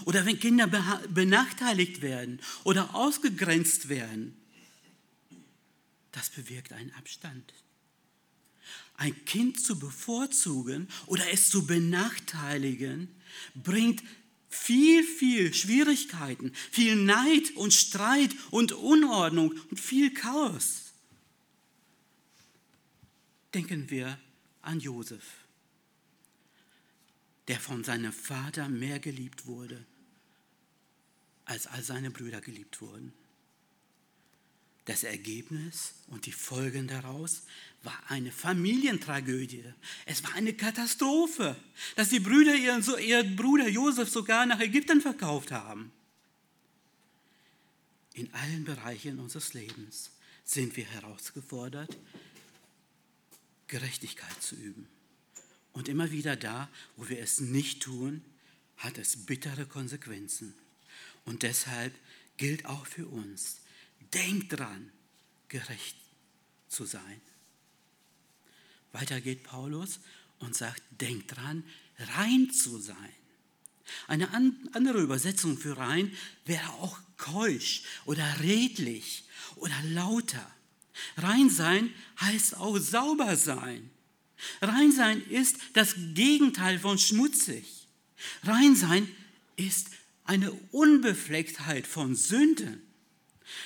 Oder 0.04 0.24
wenn 0.24 0.38
Kinder 0.38 0.66
benachteiligt 1.08 2.02
werden 2.02 2.40
oder 2.64 2.94
ausgegrenzt 2.94 3.88
werden. 3.88 4.36
Das 6.12 6.30
bewirkt 6.30 6.72
einen 6.72 6.92
Abstand. 6.92 7.52
Ein 8.96 9.24
Kind 9.24 9.58
zu 9.58 9.78
bevorzugen 9.78 10.88
oder 11.06 11.30
es 11.32 11.48
zu 11.48 11.66
benachteiligen, 11.66 13.08
bringt 13.54 14.02
viel, 14.50 15.04
viel 15.04 15.54
Schwierigkeiten, 15.54 16.52
viel 16.70 16.96
Neid 16.96 17.52
und 17.56 17.72
Streit 17.72 18.34
und 18.50 18.72
Unordnung 18.72 19.54
und 19.70 19.80
viel 19.80 20.12
Chaos. 20.12 20.92
Denken 23.54 23.88
wir 23.90 24.18
an 24.62 24.80
Josef, 24.80 25.24
der 27.48 27.60
von 27.60 27.84
seinem 27.84 28.12
Vater 28.12 28.68
mehr 28.68 28.98
geliebt 28.98 29.46
wurde, 29.46 29.86
als 31.44 31.66
all 31.66 31.82
seine 31.82 32.10
Brüder 32.10 32.40
geliebt 32.40 32.80
wurden. 32.80 33.12
Das 34.84 35.04
Ergebnis 35.04 35.94
und 36.08 36.26
die 36.26 36.32
Folgen 36.32 36.88
daraus 36.88 37.42
war 37.82 37.98
eine 38.08 38.30
Familientragödie. 38.30 39.64
Es 40.04 40.22
war 40.22 40.34
eine 40.34 40.52
Katastrophe, 40.52 41.56
dass 41.96 42.10
die 42.10 42.20
Brüder 42.20 42.54
ihren, 42.54 42.84
ihren 43.00 43.36
Bruder 43.36 43.68
Josef 43.68 44.10
sogar 44.10 44.46
nach 44.46 44.60
Ägypten 44.60 45.00
verkauft 45.00 45.50
haben. 45.50 45.90
In 48.14 48.32
allen 48.34 48.64
Bereichen 48.64 49.18
unseres 49.18 49.54
Lebens 49.54 50.10
sind 50.44 50.76
wir 50.76 50.84
herausgefordert, 50.84 51.96
Gerechtigkeit 53.68 54.42
zu 54.42 54.56
üben. 54.56 54.88
Und 55.72 55.88
immer 55.88 56.10
wieder 56.10 56.36
da, 56.36 56.68
wo 56.96 57.08
wir 57.08 57.20
es 57.20 57.40
nicht 57.40 57.82
tun, 57.82 58.24
hat 58.76 58.98
es 58.98 59.24
bittere 59.24 59.66
Konsequenzen. 59.66 60.54
Und 61.24 61.44
deshalb 61.44 61.94
gilt 62.36 62.66
auch 62.66 62.86
für 62.86 63.06
uns, 63.06 63.60
Denkt 64.14 64.58
dran, 64.58 64.90
gerecht 65.48 65.96
zu 66.68 66.84
sein. 66.84 67.20
Weiter 68.92 69.20
geht 69.20 69.44
Paulus 69.44 70.00
und 70.38 70.54
sagt, 70.54 70.82
denkt 70.90 71.36
dran, 71.36 71.64
rein 72.16 72.50
zu 72.50 72.78
sein. 72.78 72.96
Eine 74.06 74.32
andere 74.72 75.00
Übersetzung 75.00 75.58
für 75.58 75.76
rein 75.76 76.12
wäre 76.44 76.68
auch 76.74 76.98
keusch 77.16 77.82
oder 78.04 78.40
redlich 78.40 79.24
oder 79.56 79.74
lauter. 79.84 80.48
Rein 81.16 81.50
sein 81.50 81.92
heißt 82.20 82.56
auch 82.56 82.78
sauber 82.78 83.36
sein. 83.36 83.90
Rein 84.60 84.92
sein 84.92 85.22
ist 85.28 85.56
das 85.74 85.94
Gegenteil 86.14 86.78
von 86.78 86.98
schmutzig. 86.98 87.86
Rein 88.44 88.74
sein 88.76 89.08
ist 89.56 89.88
eine 90.24 90.52
Unbeflecktheit 90.70 91.86
von 91.86 92.14
Sünden. 92.14 92.82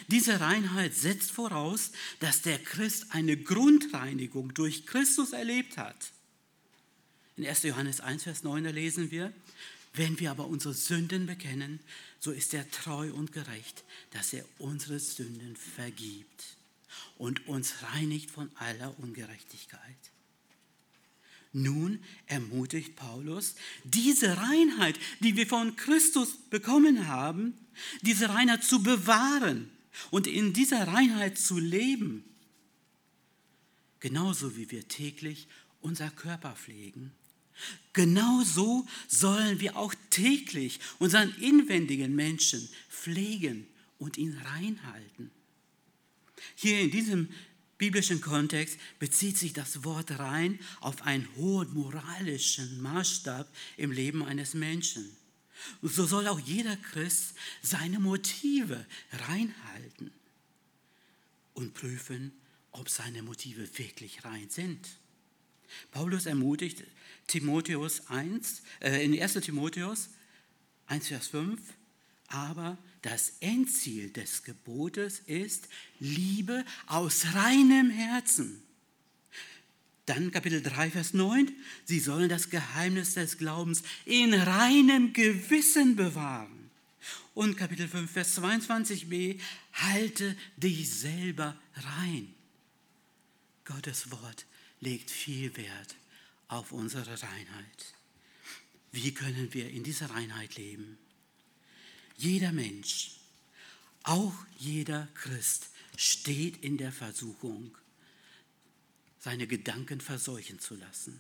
Diese 0.09 0.41
Reinheit 0.41 0.95
setzt 0.95 1.31
voraus, 1.31 1.93
dass 2.21 2.43
der 2.43 2.59
Christ 2.59 3.07
eine 3.11 3.37
Grundreinigung 3.37 4.55
durch 4.55 4.87
Christus 4.87 5.33
erlebt 5.33 5.77
hat. 5.77 6.13
In 7.37 7.47
1. 7.47 7.65
Johannes 7.65 8.01
1, 8.01 8.23
Vers 8.23 8.43
9 8.45 8.65
lesen 8.67 9.11
wir, 9.11 9.33
wenn 9.95 10.19
wir 10.19 10.31
aber 10.31 10.47
unsere 10.47 10.75
Sünden 10.75 11.27
bekennen, 11.27 11.81
so 12.19 12.31
ist 12.33 12.55
er 12.55 12.69
treu 12.71 13.13
und 13.13 13.33
gerecht, 13.33 13.85
dass 14.11 14.33
er 14.33 14.45
unsere 14.59 14.99
Sünden 14.99 15.57
vergibt 15.57 16.57
und 17.17 17.47
uns 17.47 17.83
reinigt 17.83 18.31
von 18.31 18.51
aller 18.57 18.99
Ungerechtigkeit. 18.99 19.81
Nun 21.53 22.03
ermutigt 22.27 22.97
Paulus, 22.97 23.55
diese 23.85 24.37
Reinheit, 24.37 24.99
die 25.21 25.37
wir 25.37 25.47
von 25.47 25.77
Christus 25.77 26.37
bekommen 26.51 27.07
haben, 27.07 27.55
diese 28.03 28.29
Reinheit 28.29 28.65
zu 28.65 28.83
bewahren 28.83 29.71
und 30.11 30.27
in 30.27 30.53
dieser 30.53 30.87
Reinheit 30.89 31.39
zu 31.39 31.59
leben. 31.59 32.25
Genauso 34.01 34.57
wie 34.57 34.71
wir 34.71 34.87
täglich 34.89 35.49
unser 35.81 36.11
Körper 36.11 36.53
pflegen. 36.53 37.13
Genauso 37.93 38.87
sollen 39.07 39.61
wir 39.61 39.77
auch 39.77 39.95
täglich 40.11 40.81
unseren 40.99 41.35
inwendigen 41.37 42.15
Menschen 42.15 42.69
pflegen 42.89 43.67
und 43.99 44.19
ihn 44.19 44.37
reinhalten. 44.37 45.31
Hier 46.57 46.81
in 46.81 46.91
diesem 46.91 47.29
biblischen 47.79 48.21
Kontext 48.21 48.79
bezieht 48.99 49.39
sich 49.39 49.53
das 49.53 49.85
Wort 49.85 50.19
rein 50.19 50.59
auf 50.81 51.03
einen 51.03 51.29
hohen 51.37 51.73
moralischen 51.75 52.81
Maßstab 52.83 53.49
im 53.77 53.93
Leben 53.93 54.25
eines 54.25 54.55
Menschen. 54.55 55.17
So 55.83 56.07
soll 56.07 56.29
auch 56.29 56.41
jeder 56.41 56.77
Christ 56.77 57.35
seine 57.63 57.99
Motive 57.99 58.85
reinhalten 59.29 60.13
und 61.55 61.75
prüfen, 61.75 62.33
ob 62.73 62.89
seine 62.89 63.23
Motive 63.23 63.79
wirklich 63.79 64.25
rein 64.25 64.51
sind. 64.51 64.99
Paulus 65.91 66.27
ermutigt 66.27 66.85
Timotheus 67.27 68.09
1, 68.09 68.63
äh, 68.81 69.05
in 69.05 69.21
1. 69.21 69.35
Timotheus 69.35 70.11
1, 70.87 71.09
Vers 71.09 71.29
5, 71.29 71.61
aber 72.29 72.79
das 73.03 73.35
Endziel 73.41 74.11
des 74.11 74.43
Gebotes 74.43 75.21
ist 75.21 75.69
Liebe 76.01 76.65
aus 76.87 77.27
reinem 77.35 77.91
Herzen. 77.91 78.64
Dann 80.07 80.31
Kapitel 80.31 80.63
3, 80.63 80.91
Vers 80.91 81.15
9, 81.15 81.51
sie 81.85 81.99
sollen 81.99 82.29
das 82.29 82.51
Geheimnis 82.51 83.15
des 83.15 83.39
Glaubens 83.39 83.83
in 84.05 84.35
reinem 84.35 85.13
Gewissen 85.13 85.97
bewahren. 85.97 86.71
Und 87.35 87.57
Kapitel 87.57 87.89
5, 87.89 88.11
Vers 88.11 88.39
22b, 88.39 89.41
halte 89.73 90.37
dich 90.57 90.91
selber 90.91 91.57
rein. 91.75 92.35
Gottes 93.65 94.11
Wort 94.11 94.47
legt 94.81 95.11
viel 95.11 95.57
Wert 95.57 95.97
auf 96.49 96.73
unsere 96.73 97.11
Reinheit. 97.23 97.95
Wie 98.93 99.13
können 99.13 99.53
wir 99.53 99.71
in 99.71 99.83
dieser 99.83 100.11
Reinheit 100.11 100.57
leben? 100.57 100.99
Jeder 102.17 102.53
Mensch, 102.53 103.13
auch 104.05 104.35
jeder 104.59 105.09
Christ, 105.15 105.71
steht 105.97 106.63
in 106.63 106.77
der 106.77 106.93
Versuchung, 106.93 107.77
seine 109.25 109.47
Gedanken 109.47 110.03
verseuchen 110.03 110.61
zu 110.61 110.77
lassen. 110.77 111.19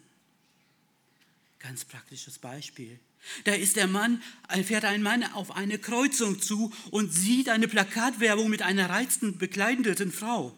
Ganz 1.59 1.87
praktisches 1.87 2.39
Beispiel. 2.39 3.01
Da 3.45 3.55
ist 3.55 3.77
der 3.77 3.87
Mann, 3.87 4.23
fährt 4.65 4.85
ein 4.85 5.03
Mann 5.03 5.25
auf 5.33 5.53
eine 5.53 5.79
Kreuzung 5.79 6.43
zu 6.43 6.71
und 6.91 7.15
sieht 7.15 7.49
eine 7.49 7.67
Plakatwerbung 7.67 8.51
mit 8.51 8.61
einer 8.61 8.91
reizend 8.91 9.39
bekleideten 9.39 10.13
Frau. 10.13 10.55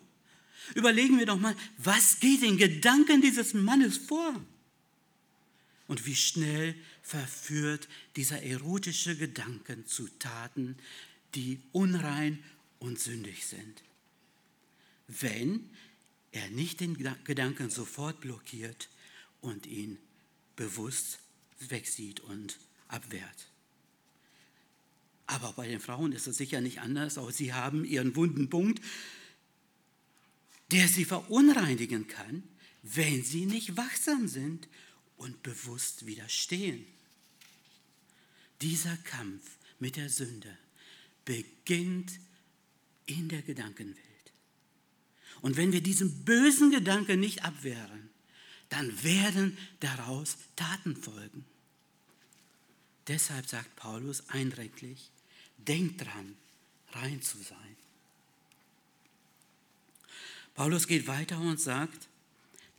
Überlegen 0.75 1.21
wir 1.21 1.27
doch 1.27 1.39
mal, 1.39 1.55
was 1.79 2.19
geht 2.19 2.43
in 2.43 2.57
Gedanken 2.57 3.23
dieses 3.23 3.55
Mannes 3.55 3.97
vor? 3.97 4.45
Und 5.87 6.05
wie 6.05 6.17
schnell 6.17 6.75
verführt 7.03 7.87
dieser 8.17 8.43
erotische 8.43 9.17
Gedanken 9.17 9.87
zu 9.87 10.09
Taten, 10.19 10.77
die 11.37 11.61
unrein 11.71 12.43
und 12.81 12.99
sündig 12.99 13.47
sind. 13.47 13.85
Wenn 15.07 15.71
er 16.37 16.51
nicht 16.51 16.81
den 16.81 16.97
Gedanken 17.25 17.71
sofort 17.71 18.21
blockiert 18.21 18.91
und 19.41 19.67
ihn 19.67 19.99
bewusst 20.55 21.19
wegsieht 21.61 22.21
und 22.21 22.59
abwehrt. 22.89 23.49
Aber 25.27 25.53
bei 25.55 25.67
den 25.67 25.81
Frauen 25.81 26.13
ist 26.13 26.27
es 26.27 26.37
sicher 26.37 26.61
nicht 26.61 26.81
anders. 26.81 27.17
Auch 27.17 27.31
sie 27.31 27.55
haben 27.55 27.85
ihren 27.85 28.15
wunden 28.17 28.51
Punkt, 28.51 28.85
der 30.71 30.87
sie 30.89 31.05
verunreinigen 31.05 32.07
kann, 32.07 32.43
wenn 32.83 33.25
sie 33.25 33.47
nicht 33.47 33.77
wachsam 33.77 34.29
sind 34.29 34.69
und 35.17 35.43
bewusst 35.43 36.07
widerstehen. 36.07 36.87
Dieser 38.61 38.97
Kampf 38.99 39.57
mit 39.81 39.97
der 39.97 40.11
Sünde 40.11 40.57
beginnt 41.25 42.13
in 43.07 43.29
der 43.29 43.43
Gedankenwelt. 43.43 44.06
Und 45.47 45.57
wenn 45.57 45.71
wir 45.71 45.81
diesen 45.81 46.25
bösen 46.25 46.73
Gedanken 46.73 47.21
nicht 47.21 47.45
abwehren, 47.45 48.11
dann 48.69 49.05
werden 49.05 49.57
daraus 49.79 50.39
Taten 50.57 50.97
folgen. 50.97 51.45
Deshalb 53.07 53.47
sagt 53.47 53.77
Paulus 53.77 54.29
eindringlich, 54.29 55.09
denkt 55.59 56.05
dran, 56.05 56.35
rein 56.95 57.23
zu 57.23 57.39
sein. 57.39 57.77
Paulus 60.57 60.89
geht 60.89 61.07
weiter 61.07 61.39
und 61.39 61.61
sagt, 61.61 62.09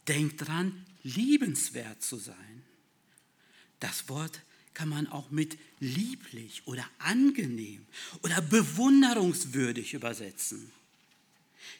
denkt 0.10 0.46
dran, 0.46 0.86
liebenswert 1.04 2.04
zu 2.04 2.18
sein. 2.18 2.64
Das 3.80 4.10
Wort 4.10 4.42
kann 4.74 4.90
man 4.90 5.08
auch 5.08 5.32
mit 5.32 5.58
lieblich 5.80 6.64
oder 6.66 6.86
angenehm 7.00 7.86
oder 8.24 8.42
bewunderungswürdig 8.42 9.94
übersetzen. 9.94 10.70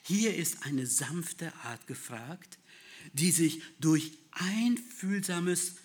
Hier 0.02 0.34
ist 0.34 0.64
eine 0.64 0.86
sanfte 0.86 1.54
Art 1.64 1.86
gefragt, 1.86 2.58
die 3.12 3.30
sich 3.30 3.62
durch 3.80 4.12
einfühlsames 4.32 5.76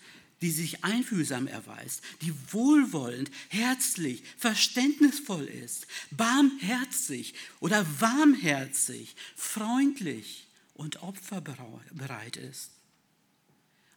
die 0.44 0.52
sich 0.52 0.84
einfühlsam 0.84 1.48
erweist, 1.48 2.02
die 2.22 2.34
wohlwollend, 2.52 3.32
herzlich, 3.48 4.24
verständnisvoll 4.38 5.46
ist, 5.46 5.88
barmherzig 6.12 7.34
oder 7.62 7.88
warmherzig, 8.02 9.16
freundlich 9.38 10.46
und 10.74 11.02
opferbereit 11.02 12.36
ist. 12.36 12.72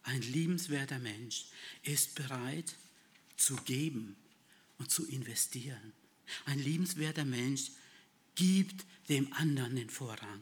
Ein 0.03 0.21
liebenswerter 0.21 0.99
Mensch 0.99 1.47
ist 1.83 2.15
bereit 2.15 2.75
zu 3.35 3.57
geben 3.57 4.15
und 4.77 4.89
zu 4.89 5.05
investieren. 5.05 5.91
Ein 6.45 6.59
liebenswerter 6.59 7.25
Mensch 7.25 7.71
gibt 8.37 8.85
dem 9.09 9.33
anderen 9.33 9.75
den 9.75 9.89
Vorrang. 9.89 10.41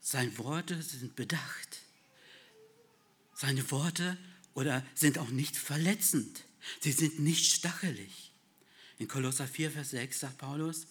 Seine 0.00 0.36
Worte 0.38 0.80
sind 0.82 1.14
bedacht. 1.16 1.82
Seine 3.34 3.70
Worte 3.70 4.16
oder 4.54 4.84
sind 4.94 5.18
auch 5.18 5.30
nicht 5.30 5.56
verletzend. 5.56 6.44
Sie 6.80 6.92
sind 6.92 7.18
nicht 7.18 7.52
stachelig. 7.52 8.32
In 8.98 9.08
Kolosser 9.08 9.48
4, 9.48 9.72
Vers 9.72 9.90
6 9.90 10.20
sagt 10.20 10.38
Paulus, 10.38 10.86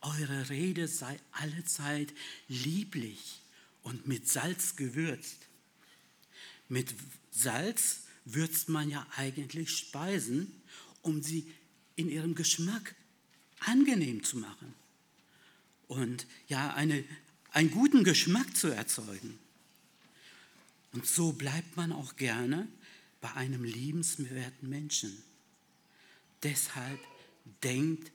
eure 0.00 0.48
Rede 0.48 0.86
sei 0.88 1.18
allezeit 1.32 2.12
lieblich 2.48 3.40
und 3.82 4.06
mit 4.06 4.28
Salz 4.28 4.76
gewürzt. 4.76 5.38
Mit 6.68 6.94
Salz 7.30 8.02
würzt 8.24 8.68
man 8.68 8.90
ja 8.90 9.06
eigentlich 9.16 9.70
Speisen, 9.76 10.62
um 11.02 11.22
sie 11.22 11.52
in 11.96 12.08
ihrem 12.08 12.34
Geschmack 12.34 12.94
angenehm 13.66 14.22
zu 14.22 14.38
machen 14.38 14.74
und 15.88 16.26
ja 16.48 16.74
eine, 16.74 17.04
einen 17.50 17.70
guten 17.70 18.04
Geschmack 18.04 18.56
zu 18.56 18.68
erzeugen. 18.68 19.38
Und 20.92 21.06
so 21.06 21.32
bleibt 21.32 21.76
man 21.76 21.92
auch 21.92 22.16
gerne 22.16 22.68
bei 23.20 23.32
einem 23.32 23.64
liebenswerten 23.64 24.68
Menschen. 24.68 25.22
Deshalb 26.42 27.00
denkt 27.62 28.12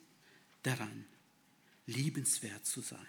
daran, 0.63 1.05
liebenswert 1.85 2.65
zu 2.65 2.81
sein. 2.81 2.99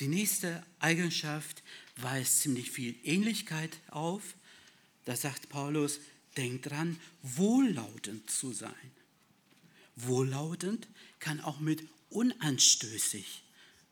Die 0.00 0.08
nächste 0.08 0.64
Eigenschaft 0.78 1.62
weist 1.96 2.40
ziemlich 2.40 2.70
viel 2.70 2.94
Ähnlichkeit 3.04 3.78
auf. 3.90 4.34
Da 5.04 5.16
sagt 5.16 5.48
Paulus, 5.50 6.00
denkt 6.36 6.66
daran, 6.66 6.98
wohllautend 7.22 8.30
zu 8.30 8.52
sein. 8.52 8.72
Wohllautend 9.96 10.88
kann 11.18 11.40
auch 11.40 11.58
mit 11.58 11.82
unanstößig 12.10 13.42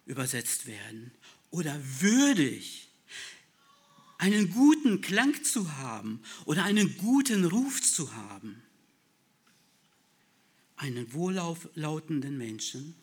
übersetzt 0.06 0.66
werden 0.66 1.10
oder 1.50 1.80
würdig 2.00 2.88
einen 4.18 4.50
guten 4.50 5.00
Klang 5.00 5.42
zu 5.44 5.76
haben 5.76 6.22
oder 6.44 6.64
einen 6.64 6.96
guten 6.98 7.44
Ruf 7.44 7.82
zu 7.82 8.14
haben. 8.14 8.62
Einen 10.76 11.12
wohllautenden 11.14 12.36
Menschen 12.36 12.94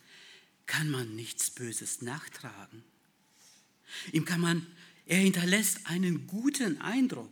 kann 0.67 0.89
man 0.89 1.15
nichts 1.15 1.49
Böses 1.49 2.01
nachtragen. 2.01 2.83
Ihm 4.11 4.25
kann 4.25 4.41
man, 4.41 4.65
er 5.05 5.17
hinterlässt 5.17 5.87
einen 5.87 6.27
guten 6.27 6.79
Eindruck. 6.81 7.31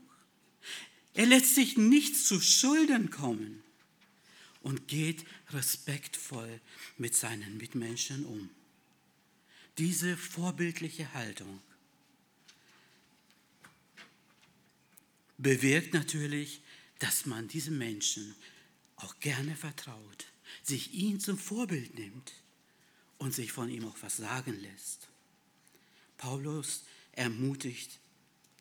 Er 1.14 1.28
lässt 1.28 1.56
sich 1.56 1.78
nichts 1.78 2.26
zu 2.26 2.42
Schulden 2.42 3.12
kommen 3.12 3.64
und 4.62 4.88
geht 4.88 5.26
respektvoll 5.52 6.60
mit 6.98 7.16
seinen 7.16 7.58
Mitmenschen 7.58 8.26
um. 8.26 8.50
Diese 9.78 10.18
vorbildliche 10.18 11.14
Haltung 11.14 11.62
bewirkt 15.38 15.94
natürlich, 15.94 16.62
dass 17.00 17.26
man 17.26 17.48
diesem 17.48 17.78
Menschen 17.78 18.36
auch 18.98 19.18
gerne 19.22 19.56
vertraut, 19.56 20.26
sich 20.64 20.94
ihn 20.94 21.20
zum 21.20 21.38
Vorbild 21.38 21.98
nimmt 21.98 22.34
und 23.18 23.34
sich 23.34 23.52
von 23.52 23.70
ihm 23.70 23.86
auch 23.86 23.98
was 24.02 24.18
sagen 24.18 24.60
lässt. 24.60 25.08
Paulus 26.18 26.84
ermutigt, 27.14 28.00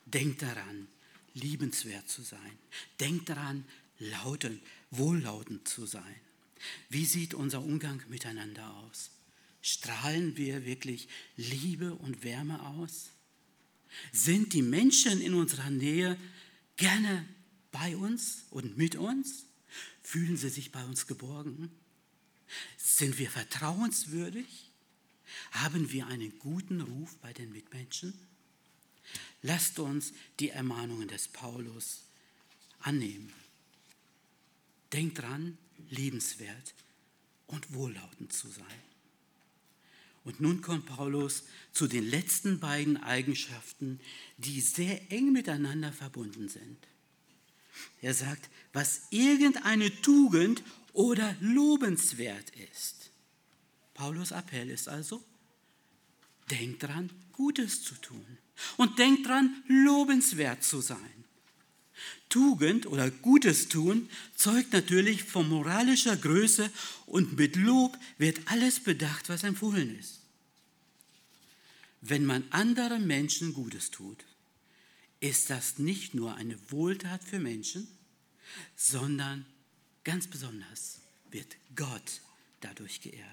denkt 0.07 0.43
daran, 0.43 0.87
liebenswert 1.35 2.09
zu 2.09 2.23
sein. 2.23 2.59
Denkt 3.01 3.29
daran, 3.29 3.65
lautend, 3.99 4.63
wohllautend 4.91 5.69
zu 5.69 5.87
sein. 5.87 6.21
Wie 6.89 7.05
sieht 7.05 7.35
unser 7.35 7.63
Umgang 7.63 8.03
miteinander 8.09 8.75
aus? 8.77 9.11
Strahlen 9.61 10.37
wir 10.37 10.65
wirklich 10.65 11.09
Liebe 11.37 11.95
und 11.95 12.25
Wärme 12.25 12.65
aus? 12.67 13.11
Sind 14.13 14.53
die 14.53 14.63
Menschen 14.63 15.21
in 15.21 15.35
unserer 15.35 15.71
Nähe 15.71 16.19
gerne 16.77 17.27
bei 17.71 17.97
uns 17.97 18.45
und 18.51 18.77
mit 18.77 18.97
uns? 18.97 19.45
Fühlen 20.03 20.37
sie 20.37 20.49
sich 20.49 20.73
bei 20.73 20.85
uns 20.85 21.07
geborgen? 21.07 21.71
Sind 22.77 23.19
wir 23.19 23.31
vertrauenswürdig? 23.31 24.71
Haben 25.51 25.93
wir 25.93 26.07
einen 26.07 26.39
guten 26.39 26.81
Ruf 26.81 27.17
bei 27.19 27.33
den 27.33 27.53
Mitmenschen? 27.53 28.15
Lasst 29.43 29.79
uns 29.79 30.13
die 30.41 30.51
Ermahnungen 30.51 31.09
des 31.09 31.29
Paulus 31.29 32.05
annehmen. 32.81 33.33
Denkt 34.93 35.19
dran, 35.19 35.59
liebenswert 35.91 36.75
und 37.47 37.75
wohllautend 37.75 38.33
zu 38.33 38.49
sein. 38.49 38.65
Und 40.25 40.41
nun 40.41 40.61
kommt 40.61 40.87
Paulus 40.87 41.45
zu 41.73 41.87
den 41.87 42.05
letzten 42.05 42.61
beiden 42.61 42.97
Eigenschaften, 42.99 44.01
die 44.37 44.61
sehr 44.61 45.11
eng 45.11 45.33
miteinander 45.33 45.93
verbunden 45.93 46.49
sind. 46.49 46.79
Er 48.03 48.15
sagt, 48.15 48.51
was 48.73 49.03
irgendeine 49.11 49.91
Tugend 50.03 50.63
oder 50.93 51.35
lobenswert 51.41 52.51
ist. 52.71 53.11
Paulus 53.95 54.31
Appell 54.33 54.69
ist 54.69 54.89
also, 54.89 55.25
denkt 56.51 56.83
dran, 56.83 57.11
Gutes 57.33 57.83
zu 57.83 57.95
tun 57.95 58.39
und 58.77 58.99
denkt 58.99 59.27
dran, 59.27 59.63
lobenswert 59.69 60.63
zu 60.63 60.81
sein. 60.81 61.25
Tugend 62.29 62.87
oder 62.87 63.11
Gutes 63.11 63.69
tun 63.69 64.09
zeugt 64.35 64.73
natürlich 64.73 65.25
von 65.25 65.49
moralischer 65.49 66.17
Größe 66.17 66.71
und 67.07 67.37
mit 67.37 67.57
Lob 67.57 67.99
wird 68.19 68.41
alles 68.47 68.81
bedacht, 68.81 69.29
was 69.29 69.45
empfohlen 69.45 69.99
ist. 69.99 70.21
Wenn 72.01 72.25
man 72.25 72.45
anderen 72.51 73.07
Menschen 73.07 73.55
Gutes 73.55 73.91
tut, 73.91 74.25
ist 75.21 75.51
das 75.51 75.79
nicht 75.79 76.15
nur 76.15 76.37
eine 76.37 76.57
Wohltat 76.71 77.25
für 77.25 77.41
Menschen, 77.41 77.89
sondern 78.77 79.47
ganz 80.05 80.27
besonders 80.27 81.01
wird 81.31 81.57
Gott 81.75 82.21
dadurch 82.61 83.01
geehrt. 83.01 83.27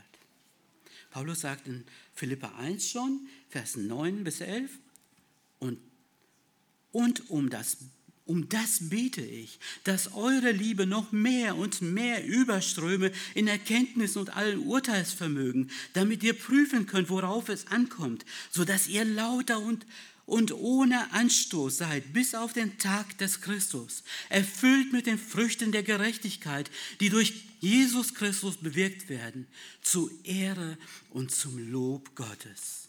Paulus 1.12 1.42
sagt 1.42 1.68
in 1.68 1.86
Philippa 2.14 2.56
1 2.58 2.90
schon, 2.90 3.28
Vers 3.50 3.78
9 3.78 4.24
bis 4.24 4.42
11, 4.42 4.72
und, 5.60 5.80
und 6.92 7.30
um 7.30 7.50
das 7.50 7.78
um 8.26 8.50
das 8.50 8.90
bete 8.90 9.22
ich, 9.22 9.60
dass 9.84 10.14
eure 10.14 10.52
Liebe 10.52 10.88
noch 10.88 11.12
mehr 11.12 11.56
und 11.56 11.82
mehr 11.82 12.26
überströme 12.26 13.12
in 13.36 13.48
Erkenntnis 13.48 14.18
und 14.18 14.36
allen 14.36 14.60
Urteilsvermögen, 14.60 15.70
damit 15.94 16.24
ihr 16.24 16.34
prüfen 16.34 16.88
könnt, 16.88 17.10
worauf 17.10 17.50
es 17.50 17.68
ankommt, 17.68 18.26
so 18.50 18.66
dass 18.66 18.88
ihr 18.88 19.06
lauter 19.06 19.60
und, 19.60 19.86
und 20.26 20.52
ohne 20.54 21.12
Anstoß 21.14 21.78
seid 21.78 22.14
bis 22.14 22.34
auf 22.34 22.52
den 22.52 22.80
Tag 22.80 23.16
des 23.20 23.42
Christus, 23.42 24.04
erfüllt 24.30 24.92
mit 24.92 25.06
den 25.06 25.20
Früchten 25.20 25.72
der 25.72 25.84
Gerechtigkeit, 25.84 26.72
die 27.00 27.10
durch 27.10 27.46
Jesus 27.60 28.16
Christus 28.16 28.58
bewirkt 28.58 29.08
werden, 29.08 29.46
zu 29.84 30.10
Ehre 30.24 30.80
und 31.12 31.30
zum 31.30 31.72
Lob 31.72 32.16
Gottes. 32.16 32.85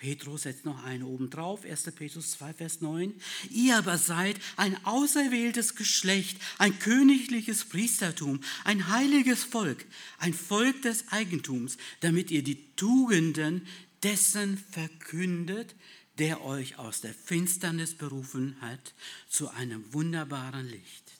Petrus 0.00 0.44
setzt 0.44 0.64
noch 0.64 0.82
eine 0.84 1.04
oben 1.04 1.28
drauf, 1.28 1.66
1. 1.66 1.82
Petrus 1.94 2.30
2, 2.30 2.54
Vers 2.54 2.80
9. 2.80 3.12
Ihr 3.50 3.76
aber 3.76 3.98
seid 3.98 4.40
ein 4.56 4.82
auserwähltes 4.86 5.74
Geschlecht, 5.74 6.38
ein 6.56 6.78
königliches 6.78 7.66
Priestertum, 7.66 8.40
ein 8.64 8.88
heiliges 8.88 9.44
Volk, 9.44 9.84
ein 10.16 10.32
Volk 10.32 10.80
des 10.80 11.08
Eigentums, 11.08 11.76
damit 12.00 12.30
ihr 12.30 12.42
die 12.42 12.74
Tugenden 12.76 13.66
dessen 14.02 14.56
verkündet, 14.56 15.74
der 16.18 16.42
euch 16.46 16.78
aus 16.78 17.02
der 17.02 17.12
Finsternis 17.12 17.94
berufen 17.94 18.56
hat, 18.62 18.94
zu 19.28 19.50
einem 19.50 19.92
wunderbaren 19.92 20.66
Licht. 20.66 21.12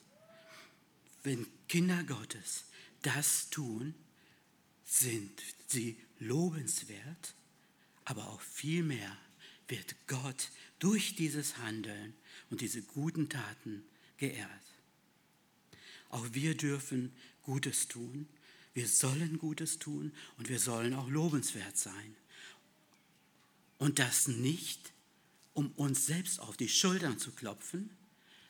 Wenn 1.22 1.46
Kinder 1.68 2.02
Gottes 2.04 2.64
das 3.02 3.50
tun, 3.50 3.94
sind 4.86 5.42
sie 5.68 5.98
lobenswert 6.18 7.34
aber 8.10 8.28
auch 8.28 8.40
vielmehr 8.40 9.16
wird 9.68 9.94
Gott 10.08 10.50
durch 10.80 11.14
dieses 11.14 11.58
Handeln 11.58 12.12
und 12.50 12.60
diese 12.60 12.82
guten 12.82 13.28
Taten 13.28 13.84
geehrt. 14.16 14.50
Auch 16.08 16.26
wir 16.32 16.56
dürfen 16.56 17.14
Gutes 17.42 17.86
tun, 17.86 18.28
Wir 18.72 18.86
sollen 18.86 19.38
Gutes 19.38 19.78
tun 19.78 20.12
und 20.38 20.48
wir 20.48 20.60
sollen 20.60 20.94
auch 20.94 21.08
lobenswert 21.08 21.76
sein. 21.76 22.16
Und 23.78 23.98
das 23.98 24.28
nicht, 24.28 24.92
um 25.54 25.72
uns 25.72 26.06
selbst 26.06 26.38
auf 26.38 26.56
die 26.56 26.68
Schultern 26.68 27.18
zu 27.18 27.32
klopfen, 27.32 27.90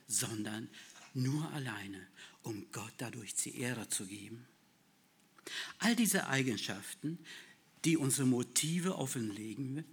sondern 0.07 0.69
nur 1.15 1.51
alleine, 1.53 2.07
um 2.43 2.71
Gott 2.73 2.93
dadurch 2.99 3.35
die 3.35 3.59
Ehre 3.61 3.89
zu 3.89 4.07
geben. 4.07 4.47
All 5.79 5.97
diese 5.97 6.27
Eigenschaften, 6.27 7.19
die 7.85 7.97
unsere 7.97 8.27
Motive 8.27 8.97
offenlegen, 8.97 9.85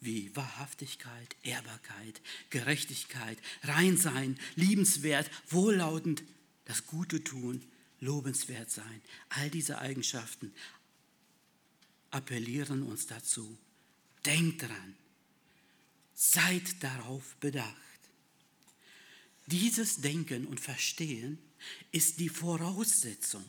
wie 0.00 0.34
Wahrhaftigkeit, 0.36 1.36
Ehrbarkeit, 1.42 2.20
Gerechtigkeit, 2.50 3.38
Reinsein, 3.62 4.38
liebenswert, 4.54 5.30
wohllautend, 5.48 6.22
das 6.64 6.86
Gute 6.86 7.22
tun, 7.22 7.62
lobenswert 8.00 8.70
sein. 8.70 9.00
All 9.30 9.50
diese 9.50 9.78
Eigenschaften 9.78 10.52
appellieren 12.10 12.82
uns 12.82 13.06
dazu. 13.06 13.56
Denkt 14.24 14.62
dran, 14.62 14.96
seid 16.14 16.82
darauf 16.82 17.36
bedacht. 17.36 17.76
Dieses 19.46 20.00
Denken 20.00 20.46
und 20.46 20.60
Verstehen 20.60 21.38
ist 21.92 22.18
die 22.18 22.28
Voraussetzung 22.28 23.48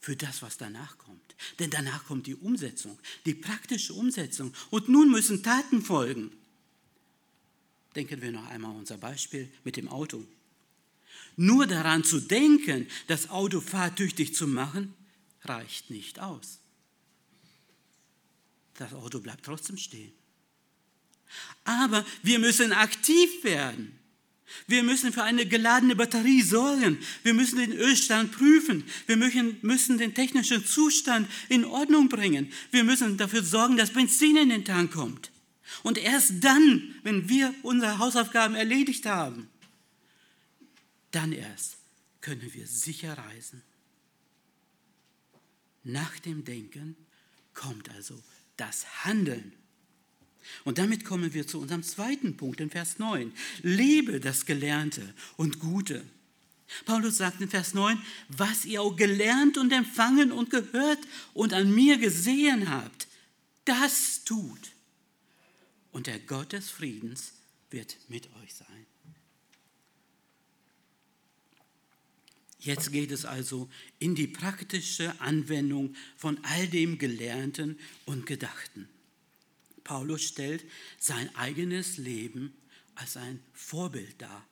für 0.00 0.16
das, 0.16 0.42
was 0.42 0.56
danach 0.56 0.98
kommt. 0.98 1.34
Denn 1.58 1.70
danach 1.70 2.04
kommt 2.06 2.26
die 2.26 2.34
Umsetzung, 2.34 2.98
die 3.26 3.34
praktische 3.34 3.94
Umsetzung. 3.94 4.54
Und 4.70 4.88
nun 4.88 5.10
müssen 5.10 5.42
Taten 5.42 5.82
folgen. 5.82 6.30
Denken 7.94 8.20
wir 8.20 8.30
noch 8.30 8.46
einmal 8.46 8.76
unser 8.76 8.98
Beispiel 8.98 9.52
mit 9.64 9.76
dem 9.76 9.88
Auto. 9.88 10.24
Nur 11.36 11.66
daran 11.66 12.04
zu 12.04 12.20
denken, 12.20 12.86
das 13.06 13.30
Auto 13.30 13.60
fahrtüchtig 13.60 14.34
zu 14.34 14.46
machen, 14.46 14.94
reicht 15.42 15.90
nicht 15.90 16.20
aus. 16.20 16.58
Das 18.74 18.92
Auto 18.92 19.20
bleibt 19.20 19.44
trotzdem 19.44 19.76
stehen. 19.76 20.12
Aber 21.64 22.04
wir 22.22 22.38
müssen 22.38 22.72
aktiv 22.72 23.44
werden. 23.44 23.97
Wir 24.66 24.82
müssen 24.82 25.12
für 25.12 25.22
eine 25.22 25.46
geladene 25.46 25.96
Batterie 25.96 26.42
sorgen. 26.42 26.98
Wir 27.22 27.34
müssen 27.34 27.58
den 27.58 27.72
Ölstand 27.72 28.32
prüfen. 28.32 28.84
Wir 29.06 29.16
müssen 29.16 29.98
den 29.98 30.14
technischen 30.14 30.64
Zustand 30.64 31.28
in 31.48 31.64
Ordnung 31.64 32.08
bringen. 32.08 32.52
Wir 32.70 32.84
müssen 32.84 33.16
dafür 33.16 33.42
sorgen, 33.42 33.76
dass 33.76 33.92
Benzin 33.92 34.36
in 34.36 34.48
den 34.48 34.64
Tank 34.64 34.92
kommt. 34.92 35.30
Und 35.82 35.98
erst 35.98 36.42
dann, 36.42 36.94
wenn 37.02 37.28
wir 37.28 37.54
unsere 37.62 37.98
Hausaufgaben 37.98 38.54
erledigt 38.54 39.06
haben, 39.06 39.48
dann 41.10 41.32
erst 41.32 41.76
können 42.20 42.52
wir 42.52 42.66
sicher 42.66 43.16
reisen. 43.16 43.62
Nach 45.84 46.18
dem 46.20 46.44
Denken 46.44 46.96
kommt 47.54 47.90
also 47.90 48.22
das 48.56 49.04
Handeln. 49.04 49.52
Und 50.64 50.78
damit 50.78 51.04
kommen 51.04 51.34
wir 51.34 51.46
zu 51.46 51.60
unserem 51.60 51.82
zweiten 51.82 52.36
Punkt 52.36 52.60
in 52.60 52.70
Vers 52.70 52.98
9. 52.98 53.32
Lebe 53.62 54.20
das 54.20 54.46
Gelernte 54.46 55.14
und 55.36 55.58
Gute. 55.58 56.04
Paulus 56.84 57.16
sagt 57.16 57.40
in 57.40 57.48
Vers 57.48 57.74
9, 57.74 58.00
was 58.28 58.64
ihr 58.64 58.82
auch 58.82 58.94
gelernt 58.94 59.56
und 59.56 59.72
empfangen 59.72 60.32
und 60.32 60.50
gehört 60.50 60.98
und 61.34 61.54
an 61.54 61.74
mir 61.74 61.98
gesehen 61.98 62.68
habt, 62.68 63.08
das 63.64 64.24
tut. 64.24 64.72
Und 65.92 66.06
der 66.06 66.18
Gott 66.18 66.52
des 66.52 66.70
Friedens 66.70 67.32
wird 67.70 67.96
mit 68.08 68.28
euch 68.42 68.54
sein. 68.54 68.86
Jetzt 72.60 72.92
geht 72.92 73.12
es 73.12 73.24
also 73.24 73.68
in 73.98 74.14
die 74.14 74.26
praktische 74.26 75.18
Anwendung 75.20 75.94
von 76.16 76.38
all 76.44 76.66
dem 76.66 76.98
Gelernten 76.98 77.78
und 78.04 78.26
Gedachten. 78.26 78.88
Paulus 79.88 80.22
stellt 80.22 80.66
sein 80.98 81.34
eigenes 81.34 81.96
Leben 81.96 82.52
als 82.94 83.16
ein 83.16 83.40
Vorbild 83.54 84.20
dar. 84.20 84.46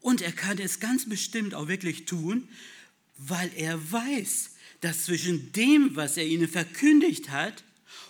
Und 0.00 0.20
er 0.20 0.32
kann 0.32 0.58
es 0.58 0.80
ganz 0.80 1.08
bestimmt 1.08 1.54
auch 1.54 1.68
wirklich 1.68 2.06
tun, 2.06 2.48
weil 3.18 3.52
er 3.54 3.92
weiß, 3.92 4.56
dass 4.80 5.04
zwischen 5.04 5.52
dem, 5.52 5.94
was 5.94 6.16
er 6.16 6.26
ihnen 6.26 6.48
verkündigt 6.48 7.30
hat, 7.30 7.62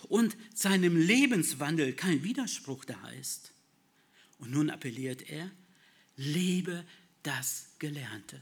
und 0.09 0.35
seinem 0.55 0.97
Lebenswandel 0.97 1.93
kein 1.93 2.23
Widerspruch 2.23 2.83
da 2.83 3.09
ist. 3.09 3.51
Und 4.39 4.49
nun 4.51 4.71
appelliert 4.71 5.29
er, 5.29 5.51
lebe 6.15 6.83
das 7.21 7.67
Gelernte. 7.77 8.41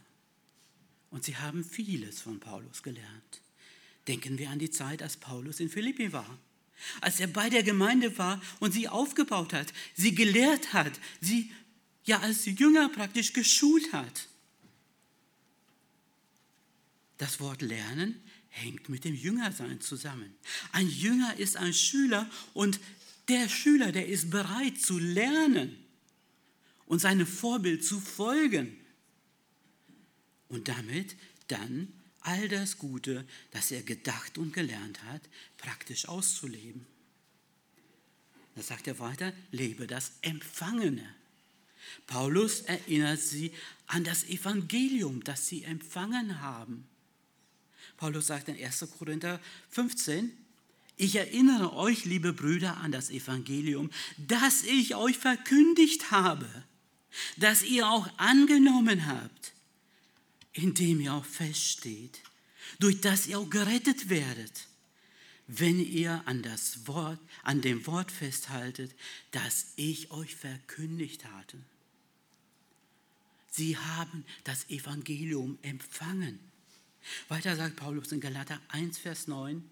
Und 1.10 1.26
sie 1.26 1.36
haben 1.36 1.66
vieles 1.66 2.22
von 2.22 2.40
Paulus 2.40 2.84
gelernt. 2.84 3.42
Denken 4.08 4.38
wir 4.38 4.50
an 4.50 4.60
die 4.60 4.72
Zeit, 4.72 5.02
als 5.02 5.18
Paulus 5.18 5.60
in 5.60 5.70
Philippi 5.70 6.14
war 6.14 6.40
als 7.02 7.20
er 7.20 7.28
bei 7.28 7.50
der 7.50 7.64
Gemeinde 7.64 8.18
war 8.18 8.42
und 8.60 8.74
sie 8.74 8.88
aufgebaut 8.88 9.54
hat, 9.54 9.74
sie 9.96 10.16
gelehrt 10.16 10.74
hat, 10.74 11.00
sie 11.22 11.52
ja 12.04 12.20
als 12.20 12.46
Jünger 12.46 12.90
praktisch 12.90 13.34
geschult 13.34 13.92
hat. 13.94 14.28
Das 17.18 17.40
Wort 17.40 17.62
lernen 17.62 18.22
hängt 18.50 18.90
mit 18.90 19.04
dem 19.04 19.16
Jüngersein 19.16 19.82
zusammen. 19.82 20.34
Ein 20.72 20.90
Jünger 20.90 21.38
ist 21.38 21.58
ein 21.58 21.74
Schüler 21.74 22.30
und 22.54 22.80
der 23.28 23.50
Schüler, 23.50 23.92
der 23.92 24.08
ist 24.08 24.30
bereit 24.30 24.80
zu 24.80 25.00
lernen 25.00 25.78
und 26.86 27.00
seinem 27.00 27.28
Vorbild 27.28 27.84
zu 27.84 28.00
folgen 28.00 28.78
und 30.48 30.68
damit 30.68 31.16
dann 31.48 31.92
all 32.26 32.48
das 32.48 32.78
Gute, 32.78 33.26
das 33.52 33.72
er 33.72 33.84
gedacht 33.84 34.38
und 34.38 34.52
gelernt 34.52 35.04
hat, 35.04 35.22
praktisch 35.58 36.08
auszuleben. 36.08 36.86
Da 38.56 38.64
sagt 38.64 38.88
er 38.88 39.00
weiter, 39.00 39.32
lebe 39.52 39.86
das 39.86 40.14
Empfangene. 40.22 41.08
Paulus 42.08 42.62
erinnert 42.62 43.20
sie 43.20 43.52
an 43.86 44.04
das 44.04 44.24
Evangelium, 44.24 45.24
das 45.24 45.48
sie 45.48 45.64
empfangen 45.64 46.42
haben. 46.42 46.88
Paulus 47.98 48.28
sagt 48.28 48.50
in 48.50 48.58
1. 48.58 48.88
Korinther 48.98 49.40
15, 49.70 50.32
ich 50.98 51.16
erinnere 51.16 51.74
euch, 51.74 52.06
liebe 52.06 52.34
Brüder, 52.34 52.78
an 52.78 52.92
das 52.92 53.12
Evangelium, 53.12 53.92
das 54.18 54.64
ich 54.64 54.96
euch 54.96 55.18
verkündigt 55.18 56.10
habe, 56.10 56.50
das 57.38 57.64
ihr 57.64 57.88
auch 57.88 58.10
angenommen 58.18 59.06
habt 59.06 59.55
in 60.56 60.74
dem 60.74 61.02
ihr 61.02 61.14
auch 61.14 61.26
feststeht, 61.26 62.22
durch 62.80 63.02
das 63.02 63.28
ihr 63.28 63.40
auch 63.40 63.50
gerettet 63.50 64.10
werdet, 64.10 64.68
wenn 65.48 65.80
ihr 65.80 66.24
an 66.26 66.42
das 66.42 66.88
Wort, 66.88 67.20
an 67.44 67.62
dem 67.62 67.86
Wort 67.86 68.12
festhaltet, 68.12 68.96
das 69.32 69.74
ich 69.76 70.10
euch 70.12 70.36
verkündigt 70.36 71.26
hatte. 71.26 71.58
Sie 73.52 73.78
haben 73.78 74.26
das 74.44 74.70
Evangelium 74.70 75.60
empfangen. 75.62 76.40
Weiter 77.28 77.56
sagt 77.56 77.76
Paulus 77.76 78.12
in 78.12 78.20
Galater 78.20 78.60
1, 78.70 78.98
Vers 78.98 79.28
9, 79.28 79.64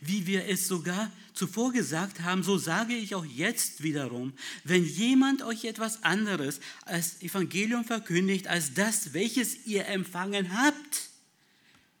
wie 0.00 0.26
wir 0.26 0.46
es 0.46 0.68
sogar 0.68 1.10
zuvor 1.32 1.72
gesagt 1.72 2.20
haben, 2.20 2.42
so 2.42 2.56
sage 2.58 2.94
ich 2.94 3.14
auch 3.14 3.24
jetzt 3.24 3.82
wiederum, 3.82 4.32
wenn 4.62 4.84
jemand 4.84 5.42
euch 5.42 5.64
etwas 5.64 6.02
anderes 6.04 6.60
als 6.84 7.20
Evangelium 7.22 7.84
verkündigt, 7.84 8.46
als 8.46 8.74
das, 8.74 9.14
welches 9.14 9.66
ihr 9.66 9.86
empfangen 9.86 10.56
habt, 10.56 11.10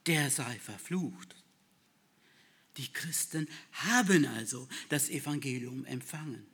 der 0.06 0.30
sei 0.30 0.58
verflucht. 0.60 1.34
Die 2.76 2.92
Christen 2.92 3.48
haben 3.72 4.26
also 4.26 4.68
das 4.88 5.08
Evangelium 5.08 5.84
empfangen. 5.84 6.46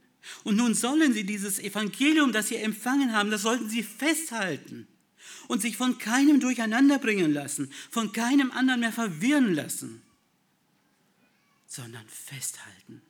Und 0.44 0.56
nun 0.56 0.74
sollen 0.74 1.14
sie 1.14 1.24
dieses 1.24 1.58
Evangelium, 1.58 2.32
das 2.32 2.48
sie 2.48 2.56
empfangen 2.56 3.12
haben, 3.12 3.30
das 3.30 3.42
sollten 3.42 3.70
sie 3.70 3.82
festhalten 3.82 4.86
und 5.48 5.62
sich 5.62 5.76
von 5.76 5.98
keinem 5.98 6.40
durcheinander 6.40 6.98
bringen 6.98 7.32
lassen, 7.32 7.72
von 7.90 8.12
keinem 8.12 8.50
anderen 8.50 8.80
mehr 8.80 8.92
verwirren 8.92 9.54
lassen 9.54 10.02
sondern 11.70 12.06
festhalten. 12.08 13.00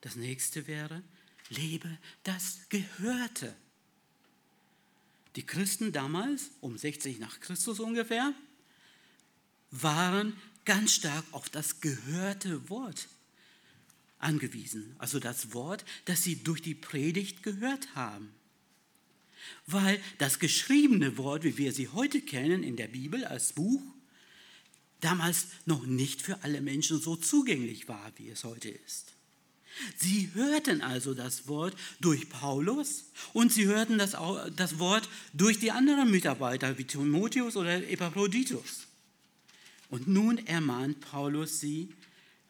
Das 0.00 0.16
nächste 0.16 0.66
wäre, 0.66 1.04
lebe 1.48 1.98
das 2.24 2.58
Gehörte. 2.68 3.54
Die 5.36 5.46
Christen 5.46 5.92
damals, 5.92 6.50
um 6.60 6.76
60 6.76 7.20
nach 7.20 7.38
Christus 7.38 7.78
ungefähr, 7.78 8.34
waren 9.70 10.36
ganz 10.64 10.94
stark 10.94 11.24
auf 11.30 11.48
das 11.48 11.80
gehörte 11.80 12.68
Wort 12.68 13.06
angewiesen. 14.18 14.96
Also 14.98 15.20
das 15.20 15.54
Wort, 15.54 15.84
das 16.06 16.24
sie 16.24 16.42
durch 16.42 16.60
die 16.60 16.74
Predigt 16.74 17.44
gehört 17.44 17.94
haben. 17.94 18.34
Weil 19.66 20.02
das 20.18 20.40
geschriebene 20.40 21.18
Wort, 21.18 21.44
wie 21.44 21.56
wir 21.56 21.72
sie 21.72 21.88
heute 21.88 22.20
kennen 22.20 22.64
in 22.64 22.74
der 22.74 22.88
Bibel 22.88 23.24
als 23.24 23.52
Buch, 23.52 23.82
damals 25.04 25.48
noch 25.66 25.84
nicht 25.84 26.22
für 26.22 26.42
alle 26.42 26.60
Menschen 26.60 27.00
so 27.00 27.16
zugänglich 27.16 27.88
war, 27.88 28.12
wie 28.16 28.30
es 28.30 28.44
heute 28.44 28.70
ist. 28.70 29.12
Sie 29.96 30.30
hörten 30.34 30.82
also 30.82 31.14
das 31.14 31.48
Wort 31.48 31.76
durch 32.00 32.28
Paulus 32.28 33.06
und 33.32 33.52
sie 33.52 33.66
hörten 33.66 33.98
das, 33.98 34.16
das 34.56 34.78
Wort 34.78 35.08
durch 35.32 35.58
die 35.58 35.72
anderen 35.72 36.10
Mitarbeiter 36.10 36.78
wie 36.78 36.84
Timotheus 36.84 37.56
oder 37.56 37.88
Epaphroditus. 37.88 38.86
Und 39.90 40.08
nun 40.08 40.38
ermahnt 40.46 41.00
Paulus 41.00 41.60
sie, 41.60 41.92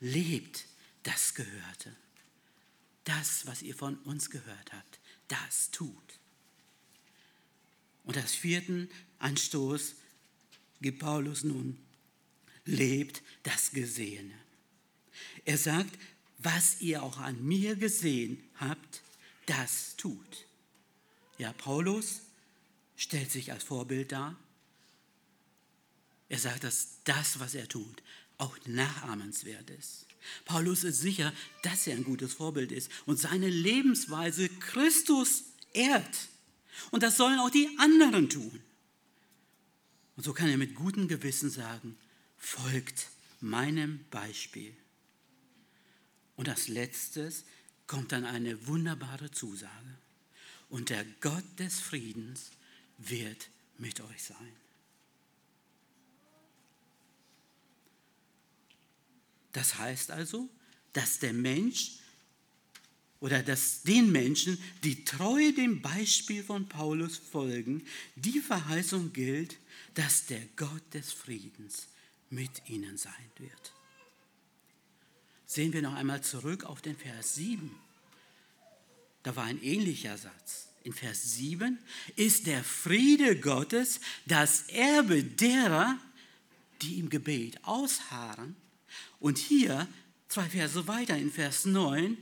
lebt 0.00 0.66
das 1.02 1.34
Gehörte. 1.34 1.96
Das, 3.04 3.46
was 3.46 3.62
ihr 3.62 3.74
von 3.74 3.96
uns 3.98 4.30
gehört 4.30 4.72
habt, 4.72 5.00
das 5.28 5.70
tut. 5.70 6.20
Und 8.04 8.16
als 8.16 8.34
vierten 8.34 8.88
Anstoß 9.18 9.94
gibt 10.80 11.00
Paulus 11.00 11.42
nun, 11.42 11.78
lebt 12.64 13.22
das 13.42 13.70
Gesehene. 13.72 14.34
Er 15.44 15.58
sagt, 15.58 15.98
was 16.38 16.80
ihr 16.80 17.02
auch 17.02 17.18
an 17.18 17.44
mir 17.44 17.76
gesehen 17.76 18.42
habt, 18.56 19.02
das 19.46 19.96
tut. 19.96 20.46
Ja, 21.38 21.52
Paulus 21.52 22.22
stellt 22.96 23.30
sich 23.30 23.52
als 23.52 23.64
Vorbild 23.64 24.12
dar. 24.12 24.36
Er 26.28 26.38
sagt, 26.38 26.64
dass 26.64 26.98
das, 27.04 27.38
was 27.40 27.54
er 27.54 27.68
tut, 27.68 28.02
auch 28.38 28.56
nachahmenswert 28.66 29.70
ist. 29.70 30.06
Paulus 30.44 30.84
ist 30.84 31.00
sicher, 31.00 31.32
dass 31.62 31.86
er 31.86 31.96
ein 31.96 32.04
gutes 32.04 32.32
Vorbild 32.32 32.72
ist 32.72 32.90
und 33.06 33.18
seine 33.18 33.48
Lebensweise 33.48 34.48
Christus 34.48 35.44
ehrt. 35.72 36.28
Und 36.90 37.02
das 37.02 37.16
sollen 37.16 37.38
auch 37.38 37.50
die 37.50 37.68
anderen 37.78 38.28
tun. 38.28 38.60
Und 40.16 40.24
so 40.24 40.32
kann 40.32 40.48
er 40.48 40.56
mit 40.56 40.74
gutem 40.74 41.08
Gewissen 41.08 41.50
sagen, 41.50 41.96
folgt 42.44 43.08
meinem 43.40 44.04
Beispiel. 44.10 44.76
Und 46.36 46.48
als 46.48 46.68
letztes 46.68 47.44
kommt 47.86 48.12
dann 48.12 48.24
eine 48.24 48.66
wunderbare 48.66 49.30
Zusage. 49.30 49.98
Und 50.68 50.90
der 50.90 51.04
Gott 51.20 51.44
des 51.58 51.80
Friedens 51.80 52.50
wird 52.98 53.48
mit 53.78 54.00
euch 54.00 54.22
sein. 54.22 54.52
Das 59.52 59.78
heißt 59.78 60.10
also, 60.10 60.48
dass 60.92 61.20
der 61.20 61.32
Mensch 61.32 61.98
oder 63.20 63.42
dass 63.42 63.82
den 63.82 64.12
Menschen, 64.12 64.58
die 64.82 65.04
treu 65.04 65.52
dem 65.52 65.80
Beispiel 65.80 66.42
von 66.42 66.68
Paulus 66.68 67.16
folgen, 67.16 67.86
die 68.16 68.40
Verheißung 68.40 69.12
gilt, 69.12 69.56
dass 69.94 70.26
der 70.26 70.44
Gott 70.56 70.82
des 70.92 71.12
Friedens 71.12 71.86
mit 72.34 72.68
ihnen 72.68 72.96
sein 72.96 73.30
wird 73.38 73.74
sehen 75.54 75.72
wir 75.72 75.82
noch 75.82 75.94
einmal 75.94 76.20
zurück 76.20 76.64
auf 76.64 76.82
den 76.82 76.96
Vers 76.96 77.36
7. 77.36 77.70
Da 79.22 79.36
war 79.36 79.44
ein 79.44 79.62
ähnlicher 79.62 80.18
Satz. 80.18 80.68
In 80.82 80.92
Vers 80.92 81.36
7 81.36 81.78
ist 82.16 82.46
der 82.46 82.62
Friede 82.62 83.38
Gottes 83.38 84.00
das 84.26 84.68
Erbe 84.68 85.22
derer, 85.22 85.96
die 86.82 86.98
im 86.98 87.08
Gebet 87.08 87.64
ausharren. 87.64 88.56
Und 89.20 89.38
hier, 89.38 89.88
zwei 90.28 90.48
Verse 90.50 90.86
weiter 90.88 91.16
in 91.16 91.30
Vers 91.30 91.64
9, 91.64 92.18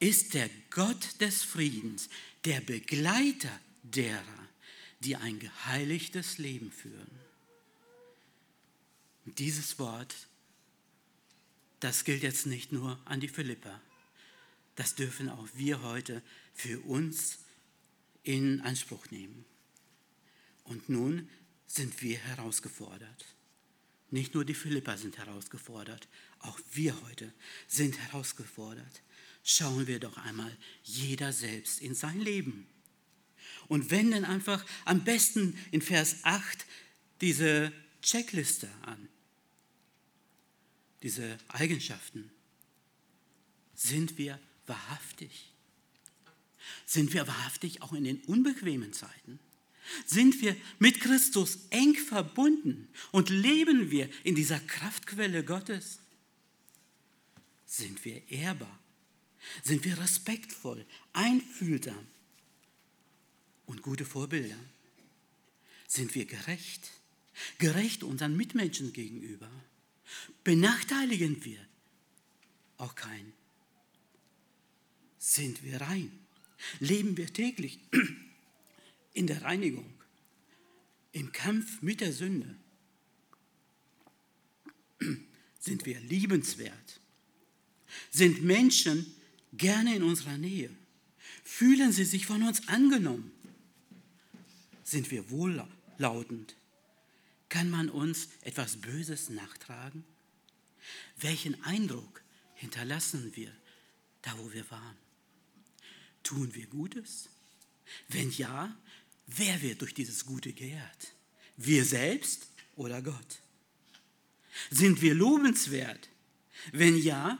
ist 0.00 0.34
der 0.34 0.50
Gott 0.70 1.20
des 1.20 1.44
Friedens 1.44 2.10
der 2.44 2.60
Begleiter 2.60 3.58
derer, 3.84 4.48
die 5.00 5.16
ein 5.16 5.38
geheiligtes 5.38 6.36
Leben 6.36 6.70
führen. 6.70 7.25
Dieses 9.26 9.78
Wort 9.78 10.14
das 11.80 12.04
gilt 12.04 12.22
jetzt 12.22 12.46
nicht 12.46 12.72
nur 12.72 12.98
an 13.04 13.20
die 13.20 13.28
Philipper. 13.28 13.80
Das 14.76 14.94
dürfen 14.94 15.28
auch 15.28 15.48
wir 15.54 15.82
heute 15.82 16.22
für 16.54 16.80
uns 16.80 17.38
in 18.22 18.60
Anspruch 18.62 19.10
nehmen. 19.10 19.44
Und 20.64 20.88
nun 20.88 21.28
sind 21.66 22.02
wir 22.02 22.18
herausgefordert. 22.18 23.26
Nicht 24.10 24.34
nur 24.34 24.44
die 24.44 24.54
Philipper 24.54 24.96
sind 24.96 25.18
herausgefordert, 25.18 26.08
auch 26.40 26.58
wir 26.72 27.00
heute 27.02 27.32
sind 27.66 27.98
herausgefordert. 27.98 29.02
Schauen 29.42 29.86
wir 29.86 30.00
doch 30.00 30.16
einmal 30.16 30.56
jeder 30.82 31.32
selbst 31.32 31.80
in 31.80 31.94
sein 31.94 32.20
Leben 32.20 32.66
und 33.68 33.90
wenden 33.90 34.24
einfach 34.24 34.64
am 34.84 35.04
besten 35.04 35.58
in 35.70 35.82
Vers 35.82 36.16
8 36.22 36.66
diese 37.20 37.72
Checkliste 38.02 38.68
an 38.82 39.08
diese 41.06 41.38
Eigenschaften, 41.46 42.32
sind 43.76 44.18
wir 44.18 44.40
wahrhaftig? 44.66 45.52
Sind 46.84 47.14
wir 47.14 47.28
wahrhaftig 47.28 47.80
auch 47.80 47.92
in 47.92 48.02
den 48.02 48.20
unbequemen 48.22 48.92
Zeiten? 48.92 49.38
Sind 50.04 50.40
wir 50.40 50.56
mit 50.80 51.00
Christus 51.00 51.60
eng 51.70 51.94
verbunden 51.94 52.88
und 53.12 53.30
leben 53.30 53.92
wir 53.92 54.10
in 54.24 54.34
dieser 54.34 54.58
Kraftquelle 54.58 55.44
Gottes? 55.44 56.00
Sind 57.66 58.04
wir 58.04 58.28
ehrbar? 58.28 58.76
Sind 59.62 59.84
wir 59.84 59.96
respektvoll, 59.98 60.84
einfühlsam 61.12 62.04
und 63.66 63.80
gute 63.82 64.04
Vorbilder? 64.04 64.58
Sind 65.86 66.16
wir 66.16 66.24
gerecht? 66.24 66.90
Gerecht 67.58 68.02
unseren 68.02 68.36
Mitmenschen 68.36 68.92
gegenüber? 68.92 69.48
Benachteiligen 70.44 71.44
wir 71.44 71.58
auch 72.78 72.94
keinen. 72.94 73.32
Sind 75.18 75.62
wir 75.64 75.80
rein? 75.80 76.10
Leben 76.80 77.16
wir 77.16 77.32
täglich 77.32 77.78
in 79.12 79.26
der 79.26 79.42
Reinigung, 79.42 79.92
im 81.12 81.32
Kampf 81.32 81.82
mit 81.82 82.00
der 82.00 82.12
Sünde? 82.12 82.56
Sind 85.58 85.84
wir 85.86 86.00
liebenswert? 86.00 87.00
Sind 88.10 88.42
Menschen 88.42 89.06
gerne 89.52 89.96
in 89.96 90.02
unserer 90.02 90.38
Nähe? 90.38 90.70
Fühlen 91.42 91.92
sie 91.92 92.04
sich 92.04 92.26
von 92.26 92.42
uns 92.42 92.68
angenommen? 92.68 93.32
Sind 94.84 95.10
wir 95.10 95.30
wohllautend? 95.30 96.54
Kann 97.48 97.70
man 97.70 97.88
uns 97.88 98.28
etwas 98.42 98.76
Böses 98.76 99.30
nachtragen? 99.30 100.04
Welchen 101.16 101.62
Eindruck 101.64 102.22
hinterlassen 102.54 103.34
wir 103.34 103.52
da, 104.22 104.36
wo 104.38 104.52
wir 104.52 104.68
waren? 104.70 104.96
Tun 106.22 106.54
wir 106.54 106.66
Gutes? 106.66 107.28
Wenn 108.08 108.30
ja, 108.32 108.76
wer 109.26 109.62
wird 109.62 109.80
durch 109.80 109.94
dieses 109.94 110.26
Gute 110.26 110.52
geehrt? 110.52 111.14
Wir 111.56 111.84
selbst 111.84 112.48
oder 112.74 113.00
Gott? 113.00 113.40
Sind 114.70 115.00
wir 115.02 115.14
lobenswert? 115.14 116.08
Wenn 116.72 116.96
ja, 116.96 117.38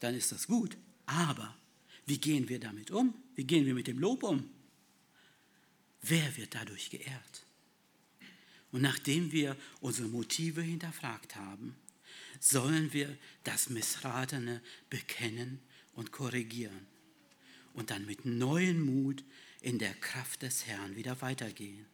dann 0.00 0.14
ist 0.14 0.32
das 0.32 0.46
gut. 0.46 0.76
Aber 1.06 1.56
wie 2.06 2.18
gehen 2.18 2.48
wir 2.48 2.60
damit 2.60 2.90
um? 2.90 3.14
Wie 3.34 3.44
gehen 3.44 3.66
wir 3.66 3.74
mit 3.74 3.86
dem 3.86 3.98
Lob 3.98 4.22
um? 4.22 4.48
Wer 6.02 6.36
wird 6.36 6.54
dadurch 6.54 6.90
geehrt? 6.90 7.45
Und 8.72 8.82
nachdem 8.82 9.32
wir 9.32 9.56
unsere 9.80 10.08
Motive 10.08 10.62
hinterfragt 10.62 11.36
haben, 11.36 11.76
sollen 12.40 12.92
wir 12.92 13.16
das 13.44 13.70
Missratene 13.70 14.60
bekennen 14.90 15.60
und 15.94 16.12
korrigieren 16.12 16.86
und 17.74 17.90
dann 17.90 18.06
mit 18.06 18.24
neuem 18.24 18.80
Mut 18.84 19.22
in 19.60 19.78
der 19.78 19.94
Kraft 19.94 20.42
des 20.42 20.66
Herrn 20.66 20.96
wieder 20.96 21.20
weitergehen. 21.20 21.86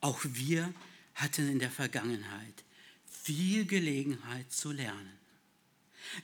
Auch 0.00 0.20
wir 0.24 0.72
hatten 1.14 1.48
in 1.48 1.58
der 1.58 1.70
Vergangenheit 1.70 2.64
viel 3.06 3.64
Gelegenheit 3.64 4.52
zu 4.52 4.72
lernen. 4.72 5.18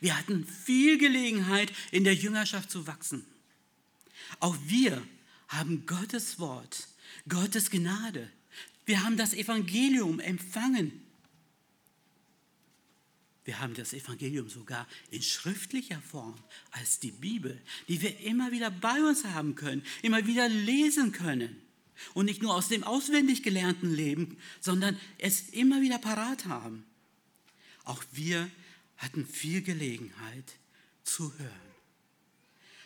Wir 0.00 0.18
hatten 0.18 0.44
viel 0.44 0.98
Gelegenheit, 0.98 1.72
in 1.90 2.04
der 2.04 2.14
Jüngerschaft 2.14 2.70
zu 2.70 2.86
wachsen. 2.86 3.24
Auch 4.38 4.56
wir 4.66 5.02
haben 5.48 5.86
Gottes 5.86 6.38
Wort, 6.38 6.88
Gottes 7.28 7.70
Gnade, 7.70 8.30
wir 8.86 9.02
haben 9.02 9.16
das 9.16 9.34
Evangelium 9.34 10.20
empfangen. 10.20 11.02
Wir 13.44 13.58
haben 13.58 13.74
das 13.74 13.92
Evangelium 13.92 14.48
sogar 14.48 14.86
in 15.10 15.22
schriftlicher 15.22 16.00
Form 16.00 16.38
als 16.72 17.00
die 17.00 17.10
Bibel, 17.10 17.60
die 17.88 18.00
wir 18.00 18.20
immer 18.20 18.52
wieder 18.52 18.70
bei 18.70 19.02
uns 19.02 19.24
haben 19.24 19.54
können, 19.54 19.82
immer 20.02 20.26
wieder 20.26 20.48
lesen 20.48 21.12
können. 21.12 21.60
Und 22.14 22.26
nicht 22.26 22.42
nur 22.42 22.54
aus 22.54 22.68
dem 22.68 22.84
auswendig 22.84 23.42
gelernten 23.42 23.92
Leben, 23.92 24.38
sondern 24.60 24.98
es 25.18 25.50
immer 25.50 25.82
wieder 25.82 25.98
parat 25.98 26.46
haben. 26.46 26.84
Auch 27.84 28.02
wir 28.12 28.50
hatten 28.96 29.26
viel 29.26 29.62
Gelegenheit 29.62 30.56
zu 31.02 31.32
hören. 31.38 31.70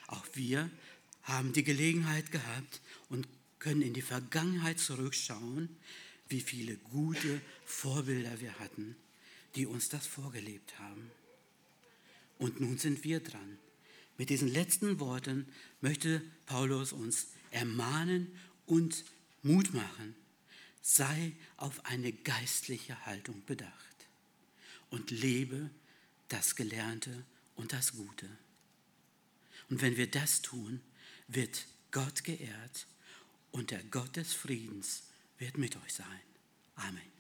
Auch 0.07 0.25
wir 0.35 0.71
haben 1.25 1.53
die 1.53 1.65
Gelegenheit 1.65 2.31
gehabt 2.33 2.81
und 3.09 3.27
können 3.65 3.81
in 3.81 3.95
die 3.95 4.03
Vergangenheit 4.03 4.79
zurückschauen, 4.79 5.71
wie 6.29 6.43
viele 6.43 6.77
gute 6.77 7.41
Vorbilder 7.65 8.39
wir 8.43 8.59
hatten, 8.59 8.95
die 9.55 9.65
uns 9.65 9.89
das 9.89 10.07
vorgelebt 10.07 10.79
haben. 10.79 11.11
Und 12.37 12.61
nun 12.61 12.77
sind 12.77 13.05
wir 13.05 13.21
dran. 13.21 13.57
Mit 14.19 14.29
diesen 14.29 14.49
letzten 14.49 15.01
Worten 15.01 15.49
möchte 15.81 16.21
Paulus 16.45 16.93
uns 16.93 17.29
ermahnen 17.53 18.39
und 18.67 19.03
Mut 19.43 19.73
machen. 19.73 20.15
Sei 20.83 21.33
auf 21.57 21.87
eine 21.87 22.13
geistliche 22.13 23.07
Haltung 23.07 23.43
bedacht 23.47 23.97
und 24.91 25.11
lebe 25.11 25.71
das 26.29 26.55
Gelernte 26.55 27.25
und 27.55 27.73
das 27.73 27.93
Gute. 27.93 28.29
Und 29.71 29.81
wenn 29.81 29.97
wir 29.97 30.11
das 30.11 30.43
tun, 30.43 30.83
wird 31.29 31.65
Gott 31.93 32.25
geehrt 32.25 32.87
und 33.55 33.71
der 33.71 33.85
Gott 33.85 34.17
des 34.17 34.35
Friedens 34.35 35.05
wird 35.39 35.59
mit 35.59 35.77
euch 35.77 35.95
sein. 35.95 36.21
Amen. 36.75 37.13